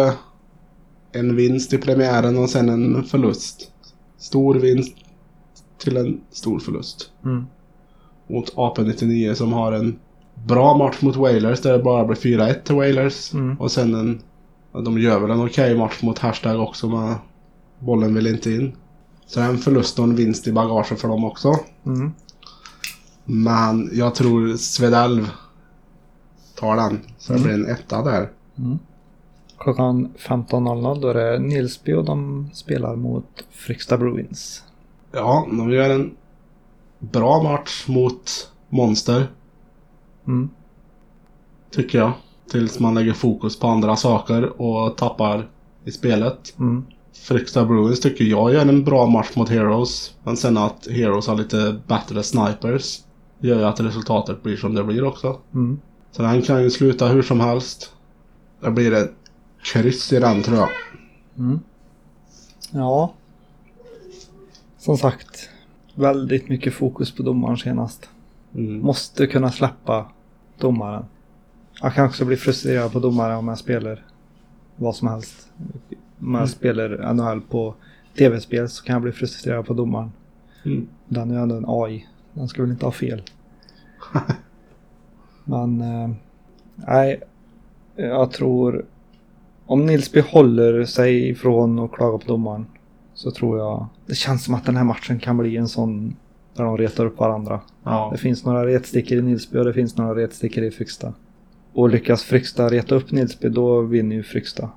En 1.12 1.36
vinst 1.36 1.72
i 1.72 1.78
premiären 1.78 2.38
och 2.38 2.50
sen 2.50 2.68
en 2.68 3.04
förlust. 3.04 3.72
Stor 4.18 4.54
vinst 4.54 4.96
till 5.78 5.96
en 5.96 6.20
stor 6.30 6.58
förlust. 6.58 7.10
Mm. 7.24 7.46
Mot 8.26 8.54
AP-99 8.54 9.34
som 9.34 9.52
har 9.52 9.72
en 9.72 9.98
bra 10.34 10.76
match 10.76 10.96
mot 11.00 11.16
Wailers 11.16 11.60
där 11.60 11.72
det 11.72 11.84
bara 11.84 12.04
blir 12.04 12.16
4-1 12.16 12.62
till 12.62 12.74
Wailers. 12.74 13.34
Mm. 13.34 13.60
Och 13.60 13.72
sen 13.72 13.94
en... 13.94 14.22
De 14.84 14.98
gör 14.98 15.20
väl 15.20 15.30
en 15.30 15.44
okej 15.44 15.76
match 15.76 16.02
mot 16.02 16.18
Hashtag 16.18 16.60
också 16.60 16.88
men 16.88 17.14
bollen 17.78 18.14
vill 18.14 18.26
inte 18.26 18.50
in. 18.50 18.72
Så 19.26 19.40
en 19.40 19.58
förlust 19.58 19.98
och 19.98 20.04
en 20.04 20.14
vinst 20.14 20.46
i 20.46 20.52
bagaget 20.52 21.00
för 21.00 21.08
dem 21.08 21.24
också. 21.24 21.54
Mm. 21.86 22.12
Men 23.24 23.90
jag 23.92 24.14
tror 24.14 24.56
Svedalv 24.56 25.30
tar 26.56 26.76
den. 26.76 27.00
Så 27.18 27.32
det 27.32 27.38
Mm. 27.38 27.48
blir 27.58 27.66
en 27.68 27.74
etta 27.76 28.02
där. 28.02 28.30
Mm. 28.58 28.78
Klockan 29.58 30.08
15.00 30.18 31.00
då 31.00 31.08
är 31.08 31.14
det 31.14 31.38
Nilsby 31.38 31.92
och 31.92 32.04
de 32.04 32.50
spelar 32.52 32.96
mot 32.96 33.44
Fryksta 33.50 33.98
Bruins. 33.98 34.62
Ja, 35.12 35.46
de 35.50 35.70
gör 35.70 35.90
en 35.90 36.10
bra 36.98 37.42
match 37.42 37.84
mot 37.88 38.50
Monster. 38.68 39.26
Mm. 40.26 40.48
Tycker 41.70 41.98
jag. 41.98 42.12
Tills 42.50 42.80
man 42.80 42.94
lägger 42.94 43.12
fokus 43.12 43.58
på 43.58 43.66
andra 43.66 43.96
saker 43.96 44.60
och 44.62 44.96
tappar 44.96 45.48
i 45.84 45.90
spelet. 45.90 46.54
Mm. 46.58 46.84
Fryksta 47.14 47.64
Bruins 47.64 48.00
tycker 48.00 48.24
jag 48.24 48.52
gör 48.52 48.60
en 48.66 48.84
bra 48.84 49.06
match 49.06 49.36
mot 49.36 49.48
Heroes. 49.48 50.14
Men 50.24 50.36
sen 50.36 50.56
att 50.56 50.86
Heroes 50.90 51.26
har 51.26 51.34
lite 51.36 51.80
bättre 51.86 52.22
snipers. 52.22 53.00
Gör 53.42 53.58
ju 53.58 53.64
att 53.64 53.80
resultatet 53.80 54.42
blir 54.42 54.56
som 54.56 54.74
det 54.74 54.84
blir 54.84 55.04
också. 55.04 55.38
Mm. 55.54 55.80
Så 56.10 56.22
den 56.22 56.42
kan 56.42 56.62
ju 56.62 56.70
sluta 56.70 57.08
hur 57.08 57.22
som 57.22 57.40
helst. 57.40 57.92
Det 58.60 58.70
blir 58.70 58.92
ett 58.92 59.14
kryss 59.62 60.12
i 60.12 60.20
den 60.20 60.42
tror 60.42 60.56
jag. 60.56 60.68
Mm. 61.38 61.60
Ja. 62.70 63.12
Som 64.78 64.98
sagt. 64.98 65.48
Väldigt 65.94 66.48
mycket 66.48 66.74
fokus 66.74 67.14
på 67.14 67.22
domaren 67.22 67.56
senast. 67.56 68.08
Mm. 68.54 68.80
Måste 68.80 69.26
kunna 69.26 69.52
släppa 69.52 70.06
domaren. 70.58 71.04
Jag 71.82 71.94
kan 71.94 72.06
också 72.06 72.24
bli 72.24 72.36
frustrerad 72.36 72.92
på 72.92 72.98
domare 72.98 73.36
om 73.36 73.48
jag 73.48 73.58
spelar 73.58 74.04
vad 74.76 74.96
som 74.96 75.08
helst. 75.08 75.48
Om 76.20 76.34
jag 76.34 76.48
spelar 76.48 77.14
NHL 77.14 77.40
på 77.40 77.74
tv-spel 78.18 78.68
så 78.68 78.84
kan 78.84 78.92
jag 78.92 79.02
bli 79.02 79.12
frustrerad 79.12 79.66
på 79.66 79.74
domaren. 79.74 80.12
Mm. 80.64 80.88
Den 81.08 81.30
är 81.30 81.34
ju 81.34 81.42
ändå 81.42 81.56
en 81.56 81.64
AI. 81.68 82.06
Den 82.32 82.48
ska 82.48 82.62
väl 82.62 82.70
inte 82.70 82.86
ha 82.86 82.92
fel. 82.92 83.22
Men 85.44 85.80
eh, 85.80 86.10
nej, 86.74 87.20
jag 87.96 88.30
tror 88.30 88.84
om 89.66 89.86
Nilsby 89.86 90.20
håller 90.20 90.84
sig 90.84 91.28
ifrån 91.28 91.78
och 91.78 91.94
klagar 91.94 92.18
på 92.18 92.26
domaren 92.26 92.66
så 93.14 93.30
tror 93.30 93.58
jag 93.58 93.86
det 94.06 94.14
känns 94.14 94.44
som 94.44 94.54
att 94.54 94.64
den 94.64 94.76
här 94.76 94.84
matchen 94.84 95.18
kan 95.18 95.36
bli 95.36 95.56
en 95.56 95.68
sån 95.68 96.16
där 96.54 96.64
de 96.64 96.78
retar 96.78 97.06
upp 97.06 97.18
varandra. 97.18 97.60
Ja. 97.82 98.08
Det 98.12 98.18
finns 98.18 98.44
några 98.44 98.66
retstickor 98.66 99.18
i 99.18 99.22
Nilsby 99.22 99.58
och 99.58 99.64
det 99.64 99.72
finns 99.72 99.96
några 99.96 100.14
retstickor 100.14 100.64
i 100.64 100.70
Fryksta. 100.70 101.12
Och 101.72 101.88
lyckas 101.88 102.22
Fryksta 102.22 102.68
reta 102.68 102.94
upp 102.94 103.12
Nilsby 103.12 103.48
då 103.48 103.80
vinner 103.80 104.16
ju 104.16 104.22
Fryksta. 104.22 104.70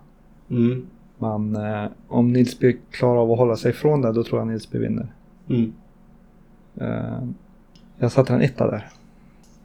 Mm. 0.50 0.88
Men 1.18 1.56
eh, 1.56 1.90
om 2.08 2.34
Nilsby 2.34 2.78
klarar 2.92 3.22
av 3.22 3.32
att 3.32 3.38
hålla 3.38 3.56
sig 3.56 3.72
ifrån 3.72 4.02
det 4.02 4.12
då 4.12 4.24
tror 4.24 4.40
jag 4.40 4.48
Nilsby 4.48 4.80
vinner. 4.80 5.08
Mm. 5.50 5.74
Eh, 6.76 7.28
jag 7.98 8.12
satte 8.12 8.34
en 8.34 8.42
etta 8.42 8.72
där. 8.72 8.90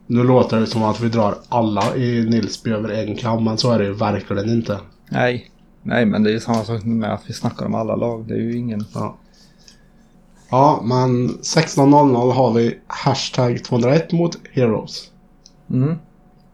Nu 0.07 0.23
låter 0.23 0.59
det 0.59 0.67
som 0.67 0.83
att 0.83 0.99
vi 0.99 1.09
drar 1.09 1.35
alla 1.49 1.95
i 1.95 2.25
Nilsby 2.29 2.71
över 2.71 2.89
en 2.89 3.15
kam, 3.15 3.43
men 3.43 3.57
så 3.57 3.71
är 3.71 3.79
det 3.79 3.85
ju 3.85 3.93
verkligen 3.93 4.49
inte. 4.49 4.79
Nej. 5.09 5.51
Nej 5.83 6.05
men 6.05 6.23
det 6.23 6.29
är 6.29 6.33
ju 6.33 6.39
samma 6.39 6.63
sak 6.63 6.83
med 6.83 7.13
att 7.13 7.29
vi 7.29 7.33
snackar 7.33 7.65
om 7.65 7.75
alla 7.75 7.95
lag. 7.95 8.27
Det 8.27 8.33
är 8.33 8.37
ju 8.39 8.57
ingen... 8.57 8.85
Ja. 8.93 9.17
Ja, 10.49 10.81
men 10.83 11.29
16.00 11.29 12.31
har 12.31 12.53
vi 12.53 12.79
hashtag 12.87 13.63
201 13.63 14.11
mot 14.11 14.37
Heroes. 14.51 15.11
Mm. 15.69 15.95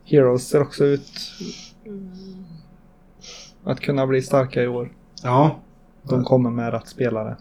Heroes 0.05 0.47
ser 0.47 0.61
också 0.61 0.85
ut 0.85 1.11
att 3.63 3.79
kunna 3.79 4.07
bli 4.07 4.21
starka 4.21 4.63
i 4.63 4.67
år. 4.67 4.91
Ja, 5.23 5.55
De 6.03 6.23
kommer 6.23 6.49
med 6.49 6.73
rätt 6.73 6.87
spelare 6.87 7.35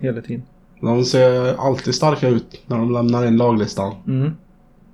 hela 0.00 0.20
tiden. 0.22 0.42
De 0.86 1.04
ser 1.04 1.54
alltid 1.66 1.94
starka 1.94 2.28
ut 2.28 2.60
när 2.66 2.78
de 2.78 2.92
lämnar 2.92 3.26
in 3.26 3.36
laglistan. 3.36 3.94
Mm. 4.06 4.32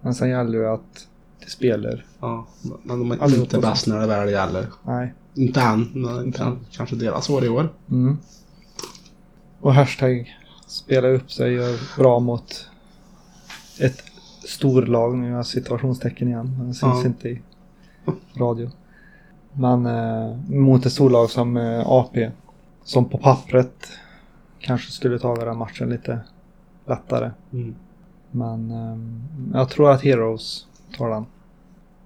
Men 0.00 0.14
sen 0.14 0.28
gäller 0.28 0.58
det 0.58 0.72
att 0.72 1.06
det 1.44 1.50
spelar. 1.50 2.06
Ja, 2.20 2.46
men 2.82 2.98
de 2.98 3.10
är 3.10 3.22
Allihopa 3.22 3.42
inte 3.56 3.58
bäst 3.68 3.86
när 3.86 4.00
det 4.00 4.06
väl 4.06 4.30
gäller. 4.30 4.66
Nej. 4.82 5.14
Inte 5.34 5.60
än, 5.60 5.88
men 5.94 6.26
Inte 6.26 6.42
än. 6.42 6.58
kanske 6.72 6.96
deras 6.96 7.30
år 7.30 7.44
i 7.44 7.48
år. 7.48 7.68
Mm. 7.90 8.18
Och 9.60 9.74
hashtag 9.74 10.34
spelar 10.66 11.12
upp 11.12 11.30
sig 11.32 11.52
gör 11.52 11.78
bra 11.98 12.18
mot 12.18 12.66
ett 13.80 14.02
storlag. 14.48 15.18
Nu 15.18 15.44
situationstecken 15.44 16.28
igen. 16.28 16.54
Men 16.58 16.68
det 16.68 16.74
syns 16.74 16.94
Ja. 17.02 17.06
inte 17.06 17.28
i 17.28 17.40
radio. 18.36 18.70
Men 19.52 19.86
eh, 19.86 20.36
mot 20.48 20.86
ett 20.86 20.92
storlag 20.92 21.30
som 21.30 21.56
eh, 21.56 21.86
AP. 21.86 22.30
Som 22.84 23.04
på 23.04 23.18
pappret 23.18 23.88
kanske 24.60 24.92
skulle 24.92 25.18
ta 25.18 25.34
den 25.34 25.58
matchen 25.58 25.90
lite 25.90 26.20
lättare. 26.86 27.30
Mm. 27.52 27.74
Men 28.30 28.70
eh, 28.70 29.58
jag 29.58 29.68
tror 29.68 29.90
att 29.90 30.02
Heroes 30.02 30.66
tar 30.96 31.10
den. 31.10 31.26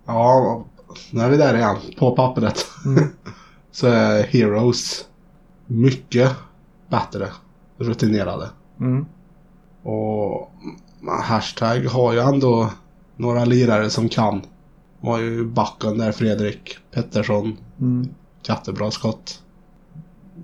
Ja, 0.07 0.65
nu 1.11 1.21
är 1.21 1.31
vi 1.31 1.37
där 1.37 1.55
igen. 1.55 1.77
På 1.99 2.17
pappret. 2.17 2.67
Mm. 2.87 3.09
så 3.71 3.87
är 3.87 4.23
Heroes 4.23 5.09
mycket 5.67 6.31
bättre 6.89 7.29
rutinerade. 7.79 8.51
Mm. 8.81 9.07
Och 9.83 10.53
hashtag 11.23 11.85
har 11.85 12.13
ju 12.13 12.19
ändå 12.19 12.71
några 13.17 13.45
lirare 13.45 13.91
som 13.91 14.09
kan. 14.09 14.43
Var 15.01 15.19
ju 15.19 15.45
backen 15.45 15.99
där 15.99 16.13
Fredrik 16.13 16.77
Pettersson. 16.91 17.57
Mm. 17.81 18.09
Jättebra 18.49 18.91
skott. 18.91 19.43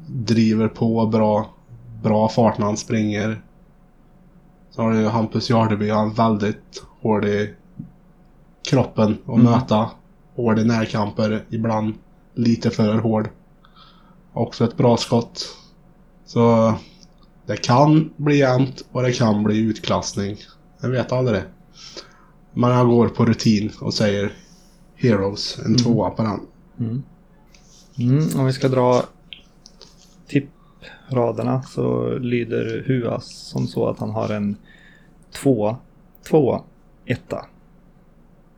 Driver 0.06 0.68
på 0.68 1.06
bra. 1.06 1.50
Bra 2.02 2.28
fart 2.28 2.58
när 2.58 2.66
han 2.66 2.76
springer. 2.76 3.42
Så 4.70 4.82
har 4.82 4.92
du 4.92 5.06
Hampus 5.06 5.50
Jardeby. 5.50 5.90
Han 5.90 6.10
är 6.10 6.14
väldigt 6.14 6.82
hård 7.00 7.24
i 7.24 7.54
kroppen 8.70 9.18
att 9.26 9.28
Mm. 9.34 9.44
möta. 9.44 9.90
Hård 10.36 10.58
i 10.58 10.64
närkamper. 10.64 11.44
Ibland 11.50 11.94
lite 12.34 12.70
för 12.70 12.98
hård. 12.98 13.28
Också 14.32 14.64
ett 14.64 14.76
bra 14.76 14.96
skott. 14.96 15.56
Så 16.26 16.74
det 17.46 17.56
kan 17.56 18.10
bli 18.16 18.38
jämnt 18.38 18.84
och 18.92 19.02
det 19.02 19.12
kan 19.12 19.42
bli 19.44 19.58
utklassning. 19.58 20.36
Jag 20.80 20.88
vet 20.88 21.12
aldrig. 21.12 21.42
Men 22.52 22.70
jag 22.70 22.86
går 22.86 23.08
på 23.08 23.24
rutin 23.24 23.72
och 23.80 23.94
säger 23.94 24.32
Heroes, 24.96 25.58
en 25.58 25.76
tvåa 25.76 26.10
på 26.10 26.22
den. 26.22 26.40
Mm. 26.78 27.02
Mm, 27.98 28.38
om 28.38 28.46
vi 28.46 28.52
ska 28.52 28.68
dra 28.68 29.02
tippraderna 31.08 31.62
så 31.62 32.18
lyder 32.18 32.84
Huas 32.86 33.28
som 33.28 33.66
så 33.66 33.88
att 33.88 33.98
han 33.98 34.10
har 34.10 34.28
en 34.28 34.56
tvåa, 35.32 35.76
tvåa, 36.28 36.62
etta, 37.06 37.46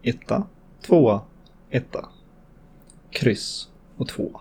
etta, 0.02 0.42
tvåa, 0.86 1.20
etta, 1.70 2.08
kryss 3.10 3.68
och 3.96 4.08
tvåa. 4.08 4.40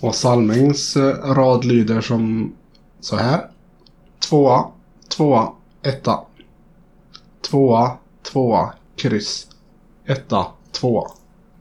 Och 0.00 0.14
Salmings 0.14 0.96
eh, 0.96 1.34
rad 1.34 1.64
lyder 1.64 2.00
som 2.00 2.52
så 3.00 3.16
här. 3.16 3.50
Tvåa, 4.28 4.70
tvåa, 5.08 5.52
etta. 5.82 6.20
Tvåa, 7.50 7.96
tvåa, 8.22 8.74
kryss. 8.96 9.48
Etta, 10.04 10.46
tvåa. 10.72 11.10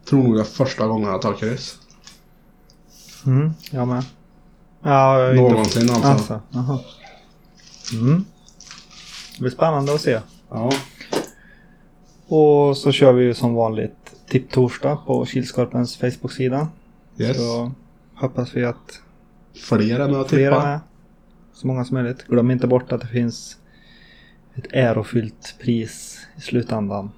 Tror 0.05 0.24
nog 0.24 0.36
det 0.36 0.41
är 0.41 0.45
första 0.45 0.88
gången 0.88 1.09
jag 1.09 1.21
tar 1.21 1.34
kryss. 1.34 1.78
Mm, 3.26 3.53
jag 3.71 3.88
med. 3.88 4.03
Ja, 4.84 5.20
är 5.20 5.30
inte- 5.36 5.42
Någonsin 5.52 5.90
alltså. 5.90 6.42
Alltså. 6.52 6.80
Mm. 7.94 8.26
Det 9.36 9.40
blir 9.42 9.52
spännande 9.52 9.94
att 9.94 10.02
se. 10.02 10.20
Ja. 10.50 10.72
Och 12.28 12.78
så 12.78 12.92
kör 12.92 13.14
vi 13.14 13.24
ju 13.24 13.34
som 13.34 13.54
vanligt 13.54 14.16
tipptorsdag 14.30 14.96
på 15.06 15.26
Kilskorpens 15.26 15.98
Facebook-sida. 15.98 16.68
Yes. 17.18 17.38
Så 17.38 17.72
hoppas 18.16 18.56
vi 18.56 18.66
att 18.66 19.02
Fler 19.68 20.00
är 20.00 20.08
med 20.10 20.22
att 20.22 20.30
fler 20.30 20.40
är 20.48 20.52
tippa. 20.52 20.66
med. 20.66 20.80
Så 21.54 21.68
många 21.68 21.86
som 21.86 21.94
möjligt. 21.96 22.24
Glöm 22.28 22.52
inte 22.52 22.68
bort 22.68 22.92
att 22.92 23.02
det 23.02 23.08
finns 23.08 23.58
ett 24.56 24.66
ärofyllt 24.74 25.56
pris 25.62 26.20
i 26.38 26.42
slutändan. 26.42 27.12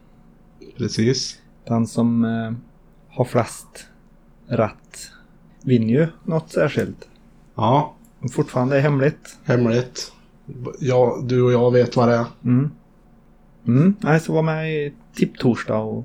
Precis. 0.78 1.40
Den 1.68 1.88
som 1.88 2.26
eh, 2.26 2.52
har 3.10 3.26
flest 3.26 3.88
rätt 4.48 5.12
vinner 5.64 5.94
ju 5.94 6.08
något 6.24 6.52
särskilt. 6.52 7.08
Ja. 7.56 7.94
Fortfarande 8.32 8.78
är 8.78 8.82
hemligt. 8.82 9.38
Hemligt. 9.44 10.12
Ja, 10.80 11.18
du 11.24 11.42
och 11.42 11.52
jag 11.52 11.72
vet 11.72 11.96
vad 11.96 12.08
det 12.08 12.16
är. 12.16 12.26
Mm. 12.44 12.70
Mm. 13.68 13.96
Nej, 14.00 14.20
så 14.20 14.34
var 14.34 14.42
med 14.44 14.72
i 14.74 14.94
tipptorsdag 15.16 15.78
och 15.82 16.04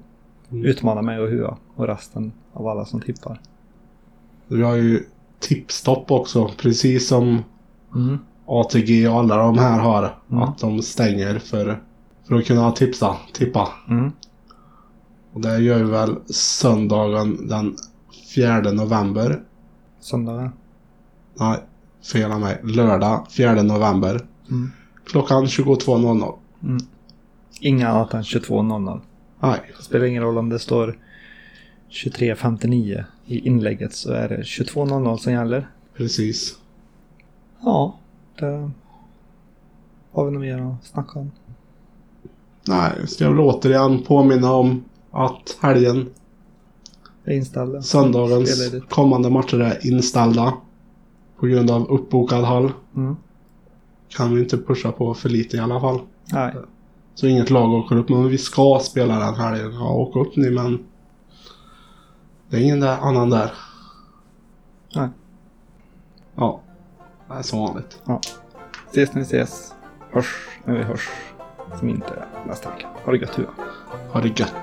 Mm. 0.52 0.64
utmana 0.64 1.02
mig 1.02 1.18
och 1.18 1.28
Hua 1.28 1.56
och 1.74 1.86
resten 1.86 2.32
av 2.52 2.66
alla 2.68 2.84
som 2.84 3.00
tippar. 3.00 3.40
Vi 4.46 4.62
har 4.62 4.76
ju 4.76 5.04
tipstopp 5.40 6.10
också. 6.10 6.50
Precis 6.58 7.08
som 7.08 7.42
Mm. 7.94 8.18
ATG 8.46 9.08
och 9.08 9.14
alla 9.18 9.36
de 9.36 9.58
här 9.58 9.78
har. 9.80 10.18
Mm. 10.30 10.42
Att 10.42 10.58
de 10.58 10.82
stänger 10.82 11.38
för, 11.38 11.82
för 12.28 12.34
att 12.34 12.46
kunna 12.46 12.72
tipsa, 12.72 13.16
tippa. 13.32 13.68
Mm. 13.88 14.12
Och 15.32 15.40
det 15.40 15.58
gör 15.58 15.78
vi 15.78 15.90
väl 15.90 16.16
söndagen 16.26 17.48
den 17.48 17.76
4 18.34 18.60
november. 18.72 19.42
Söndagen. 20.00 20.50
Nej, 21.34 21.58
fel 22.12 22.32
av 22.32 22.40
mig. 22.40 22.60
Lördag 22.64 23.26
4 23.30 23.62
november. 23.62 24.26
Mm. 24.50 24.70
Klockan 25.04 25.44
22.00. 25.46 26.34
Mm. 26.62 26.78
Inga 27.60 27.88
annat 27.88 28.14
än 28.14 28.22
22.00. 28.22 29.00
Nej, 29.40 29.60
Det 29.76 29.82
spelar 29.82 30.04
ingen 30.04 30.22
roll 30.22 30.38
om 30.38 30.48
det 30.48 30.58
står 30.58 30.98
23.59 31.90 33.04
i 33.26 33.38
inlägget 33.48 33.94
så 33.94 34.12
är 34.12 34.28
det 34.28 34.42
22.00 34.42 35.16
som 35.16 35.32
gäller. 35.32 35.68
precis. 35.96 36.56
Ja, 37.60 37.98
det 38.38 38.70
har 40.12 40.24
vi 40.24 40.30
nog 40.30 40.40
mer 40.40 40.58
att 40.58 40.86
snacka 40.86 41.18
om. 41.18 41.30
Nej, 42.68 42.92
ska 43.06 43.24
jag 43.24 43.30
väl 43.30 43.40
återigen 43.40 44.02
påminna 44.02 44.52
om 44.52 44.84
att 45.10 45.56
helgen, 45.60 46.10
är 47.24 47.32
inställda. 47.32 47.82
söndagens 47.82 48.74
kommande 48.88 49.30
matcher 49.30 49.60
är 49.60 49.86
inställda. 49.86 50.54
På 51.40 51.46
grund 51.46 51.70
av 51.70 51.90
uppbokad 51.90 52.44
hall. 52.44 52.72
Mm. 52.96 53.16
Kan 54.08 54.34
vi 54.34 54.40
inte 54.40 54.58
pusha 54.58 54.92
på 54.92 55.14
för 55.14 55.28
lite 55.28 55.56
i 55.56 55.60
alla 55.60 55.80
fall. 55.80 56.00
Nej, 56.32 56.54
Så 57.14 57.26
inget 57.26 57.50
lag 57.50 57.72
åker 57.72 57.96
upp, 57.96 58.08
men 58.08 58.28
vi 58.28 58.38
ska 58.38 58.78
spela 58.82 59.18
den 59.18 59.34
helgen. 59.34 59.72
Ja, 59.74 59.92
åk 59.92 60.16
upp 60.16 60.36
ni, 60.36 60.50
men... 60.50 60.84
Det 62.48 62.56
är 62.56 62.60
ingen 62.60 62.80
där, 62.80 62.98
annan 62.98 63.30
där. 63.30 63.52
nej. 64.94 65.08
Ja, 66.34 66.60
det 67.28 67.34
är 67.34 67.42
som 67.42 67.58
vanligt. 67.58 68.02
Ses 68.90 69.14
när 69.14 69.20
vi 69.20 69.26
ses. 69.26 69.74
Hörs 70.10 70.48
när 70.64 70.74
vi 70.78 70.82
hörs. 70.82 71.08
Som 71.78 71.88
inte 71.88 72.06
är 72.06 72.46
nästa 72.46 72.70
vecka. 72.70 72.88
Ha 73.04 73.12
det 73.12 73.18
gött 73.18 73.38
Hua. 73.38 73.46
Ha 74.12 74.20
det 74.20 74.40
gött. 74.40 74.54